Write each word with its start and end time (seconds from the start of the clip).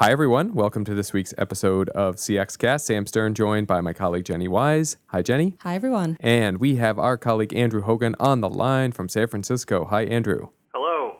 Hi, 0.00 0.12
everyone. 0.12 0.54
Welcome 0.54 0.84
to 0.84 0.94
this 0.94 1.12
week's 1.12 1.34
episode 1.38 1.88
of 1.88 2.14
CXCast. 2.14 2.82
Sam 2.82 3.04
Stern 3.04 3.34
joined 3.34 3.66
by 3.66 3.80
my 3.80 3.92
colleague 3.92 4.24
Jenny 4.24 4.46
Wise. 4.46 4.96
Hi, 5.06 5.22
Jenny. 5.22 5.56
Hi, 5.62 5.74
everyone. 5.74 6.16
And 6.20 6.58
we 6.58 6.76
have 6.76 7.00
our 7.00 7.16
colleague 7.16 7.52
Andrew 7.52 7.82
Hogan 7.82 8.14
on 8.20 8.40
the 8.40 8.48
line 8.48 8.92
from 8.92 9.08
San 9.08 9.26
Francisco. 9.26 9.86
Hi, 9.86 10.04
Andrew. 10.04 10.50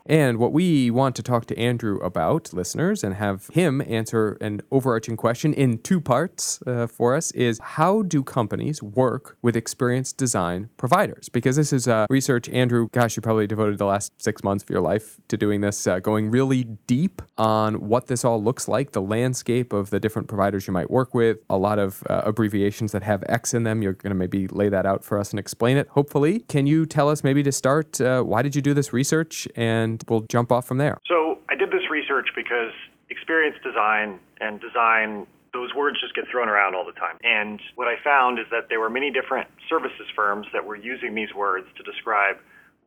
And 0.08 0.38
what 0.38 0.54
we 0.54 0.90
want 0.90 1.14
to 1.16 1.22
talk 1.22 1.44
to 1.46 1.58
Andrew 1.58 1.98
about, 1.98 2.54
listeners, 2.54 3.04
and 3.04 3.16
have 3.16 3.48
him 3.48 3.82
answer 3.82 4.38
an 4.40 4.62
overarching 4.70 5.18
question 5.18 5.52
in 5.52 5.78
two 5.82 6.00
parts 6.00 6.62
uh, 6.66 6.86
for 6.86 7.14
us 7.14 7.30
is 7.32 7.60
how 7.62 8.00
do 8.00 8.22
companies 8.22 8.82
work 8.82 9.36
with 9.42 9.54
experienced 9.54 10.16
design 10.16 10.70
providers? 10.78 11.28
Because 11.28 11.56
this 11.56 11.74
is 11.74 11.86
uh, 11.86 12.06
research, 12.08 12.48
Andrew, 12.48 12.88
gosh, 12.90 13.16
you 13.16 13.20
probably 13.20 13.46
devoted 13.46 13.76
the 13.76 13.84
last 13.84 14.10
six 14.16 14.42
months 14.42 14.64
of 14.64 14.70
your 14.70 14.80
life 14.80 15.20
to 15.28 15.36
doing 15.36 15.60
this, 15.60 15.86
uh, 15.86 15.98
going 15.98 16.30
really 16.30 16.64
deep 16.64 17.20
on 17.36 17.74
what 17.86 18.06
this 18.06 18.24
all 18.24 18.42
looks 18.42 18.66
like, 18.66 18.92
the 18.92 19.02
landscape 19.02 19.74
of 19.74 19.90
the 19.90 20.00
different 20.00 20.26
providers 20.26 20.66
you 20.66 20.72
might 20.72 20.90
work 20.90 21.12
with, 21.12 21.36
a 21.50 21.58
lot 21.58 21.78
of 21.78 22.02
uh, 22.08 22.22
abbreviations 22.24 22.92
that 22.92 23.02
have 23.02 23.22
X 23.28 23.52
in 23.52 23.64
them. 23.64 23.82
You're 23.82 23.92
going 23.92 24.12
to 24.12 24.16
maybe 24.16 24.48
lay 24.48 24.70
that 24.70 24.86
out 24.86 25.04
for 25.04 25.18
us 25.18 25.32
and 25.32 25.38
explain 25.38 25.76
it, 25.76 25.86
hopefully. 25.88 26.40
Can 26.48 26.66
you 26.66 26.86
tell 26.86 27.10
us, 27.10 27.22
maybe 27.22 27.42
to 27.42 27.52
start, 27.52 28.00
uh, 28.00 28.22
why 28.22 28.40
did 28.40 28.56
you 28.56 28.62
do 28.62 28.72
this 28.72 28.94
research? 28.94 29.46
And 29.54 29.97
we'll 30.08 30.26
jump 30.28 30.52
off 30.52 30.66
from 30.66 30.78
there. 30.78 30.98
So 31.06 31.38
I 31.48 31.54
did 31.54 31.70
this 31.70 31.90
research 31.90 32.28
because 32.36 32.72
experience 33.10 33.56
design 33.64 34.20
and 34.40 34.60
design 34.60 35.26
those 35.52 35.74
words 35.74 35.98
just 36.00 36.14
get 36.14 36.24
thrown 36.30 36.48
around 36.48 36.74
all 36.74 36.84
the 36.84 36.92
time. 36.92 37.16
And 37.22 37.60
what 37.74 37.88
I 37.88 37.96
found 38.04 38.38
is 38.38 38.44
that 38.50 38.68
there 38.68 38.80
were 38.80 38.90
many 38.90 39.10
different 39.10 39.48
services 39.68 40.06
firms 40.14 40.46
that 40.52 40.64
were 40.64 40.76
using 40.76 41.14
these 41.14 41.32
words 41.34 41.66
to 41.76 41.82
describe 41.82 42.36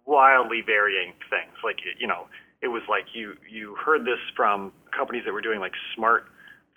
wildly 0.06 0.62
varying 0.62 1.14
things. 1.30 1.54
Like, 1.64 1.78
you 2.00 2.08
know, 2.08 2.28
it 2.62 2.68
was 2.68 2.84
like 2.88 3.06
you, 3.14 3.34
you 3.50 3.76
heard 3.76 4.06
this 4.06 4.22
from 4.36 4.72
companies 4.96 5.24
that 5.26 5.34
were 5.34 5.42
doing 5.42 5.60
like 5.60 5.74
smart 5.96 6.26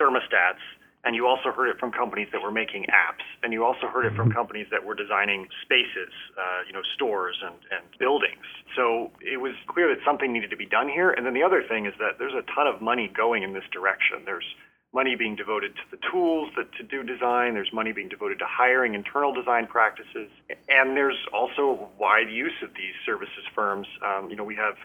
thermostats 0.01 0.65
and 1.05 1.15
you 1.15 1.27
also 1.27 1.53
heard 1.53 1.69
it 1.69 1.79
from 1.79 1.93
companies 1.93 2.29
that 2.33 2.43
were 2.43 2.51
making 2.51 2.85
apps, 2.85 3.25
and 3.43 3.53
you 3.53 3.65
also 3.65 3.87
heard 3.87 4.07
it 4.07 4.15
from 4.17 4.33
companies 4.33 4.67
that 4.71 4.85
were 4.85 4.95
designing 4.95 5.47
spaces, 5.63 6.13
uh, 6.39 6.65
you 6.67 6.73
know, 6.73 6.83
stores 6.95 7.37
and, 7.45 7.55
and 7.71 7.85
buildings. 7.99 8.45
So 8.75 9.11
it 9.21 9.41
was 9.41 9.53
clear 9.69 9.89
that 9.95 10.03
something 10.05 10.33
needed 10.33 10.51
to 10.51 10.57
be 10.57 10.67
done 10.67 10.89
here. 10.89 11.11
And 11.11 11.27
then 11.27 11.35
the 11.35 11.43
other 11.43 11.63
thing 11.63 11.87
is 11.87 11.93
that 11.99 12.19
there's 12.19 12.35
a 12.35 12.43
ton 12.55 12.67
of 12.67 12.81
money 12.81 13.13
going 13.15 13.43
in 13.43 13.53
this 13.53 13.65
direction. 13.71 14.25
There's 14.25 14.47
money 14.95 15.17
being 15.17 15.37
devoted 15.37 15.75
to 15.75 15.83
the 15.91 15.99
tools 16.11 16.49
that 16.57 16.73
to 16.79 16.83
do 16.85 17.03
design. 17.03 17.53
There's 17.55 17.73
money 17.73 17.93
being 17.93 18.09
devoted 18.09 18.39
to 18.39 18.47
hiring 18.49 18.95
internal 18.95 19.35
design 19.35 19.67
practices, 19.67 20.31
and 20.69 20.97
there's 20.97 21.19
also 21.33 21.91
wide 21.99 22.31
use 22.31 22.55
of 22.63 22.71
these 22.75 22.95
services 23.05 23.45
firms. 23.55 23.89
Um, 24.07 24.31
you 24.31 24.37
know, 24.37 24.45
we 24.45 24.55
have 24.55 24.77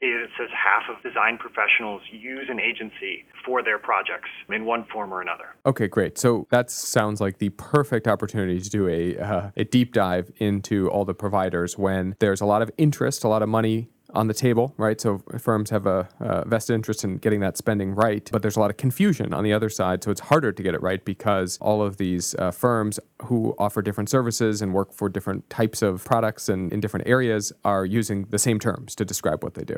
it 0.00 0.30
says 0.38 0.48
half 0.52 0.84
of 0.88 1.02
design 1.02 1.38
professionals 1.38 2.02
use 2.10 2.46
an 2.48 2.60
agency 2.60 3.24
for 3.44 3.62
their 3.62 3.78
projects 3.78 4.28
in 4.48 4.64
one 4.64 4.84
form 4.92 5.12
or 5.12 5.20
another. 5.20 5.56
Okay, 5.66 5.88
great. 5.88 6.18
So 6.18 6.46
that 6.50 6.70
sounds 6.70 7.20
like 7.20 7.38
the 7.38 7.48
perfect 7.50 8.06
opportunity 8.06 8.60
to 8.60 8.70
do 8.70 8.88
a 8.88 9.18
uh, 9.18 9.50
a 9.56 9.64
deep 9.64 9.92
dive 9.92 10.30
into 10.36 10.88
all 10.90 11.04
the 11.04 11.14
providers 11.14 11.76
when 11.76 12.14
there's 12.20 12.40
a 12.40 12.46
lot 12.46 12.62
of 12.62 12.70
interest, 12.78 13.24
a 13.24 13.28
lot 13.28 13.42
of 13.42 13.48
money 13.48 13.88
on 14.14 14.26
the 14.26 14.34
table, 14.34 14.74
right? 14.76 15.00
So 15.00 15.22
firms 15.38 15.70
have 15.70 15.86
a, 15.86 16.08
a, 16.20 16.48
vested 16.48 16.74
interest 16.74 17.04
in 17.04 17.18
getting 17.18 17.40
that 17.40 17.56
spending 17.56 17.94
right, 17.94 18.28
but 18.32 18.42
there's 18.42 18.56
a 18.56 18.60
lot 18.60 18.70
of 18.70 18.76
confusion 18.76 19.34
on 19.34 19.44
the 19.44 19.52
other 19.52 19.68
side. 19.68 20.02
So 20.02 20.10
it's 20.10 20.20
harder 20.20 20.52
to 20.52 20.62
get 20.62 20.74
it 20.74 20.82
right 20.82 21.04
because 21.04 21.58
all 21.60 21.82
of 21.82 21.98
these 21.98 22.34
uh, 22.36 22.50
firms 22.50 22.98
who 23.24 23.54
offer 23.58 23.82
different 23.82 24.08
services 24.08 24.62
and 24.62 24.72
work 24.72 24.92
for 24.92 25.08
different 25.08 25.48
types 25.50 25.82
of 25.82 26.04
products 26.04 26.48
and 26.48 26.72
in 26.72 26.80
different 26.80 27.06
areas 27.06 27.52
are 27.64 27.84
using 27.84 28.24
the 28.30 28.38
same 28.38 28.58
terms 28.58 28.94
to 28.94 29.04
describe 29.04 29.44
what 29.44 29.54
they 29.54 29.64
do. 29.64 29.76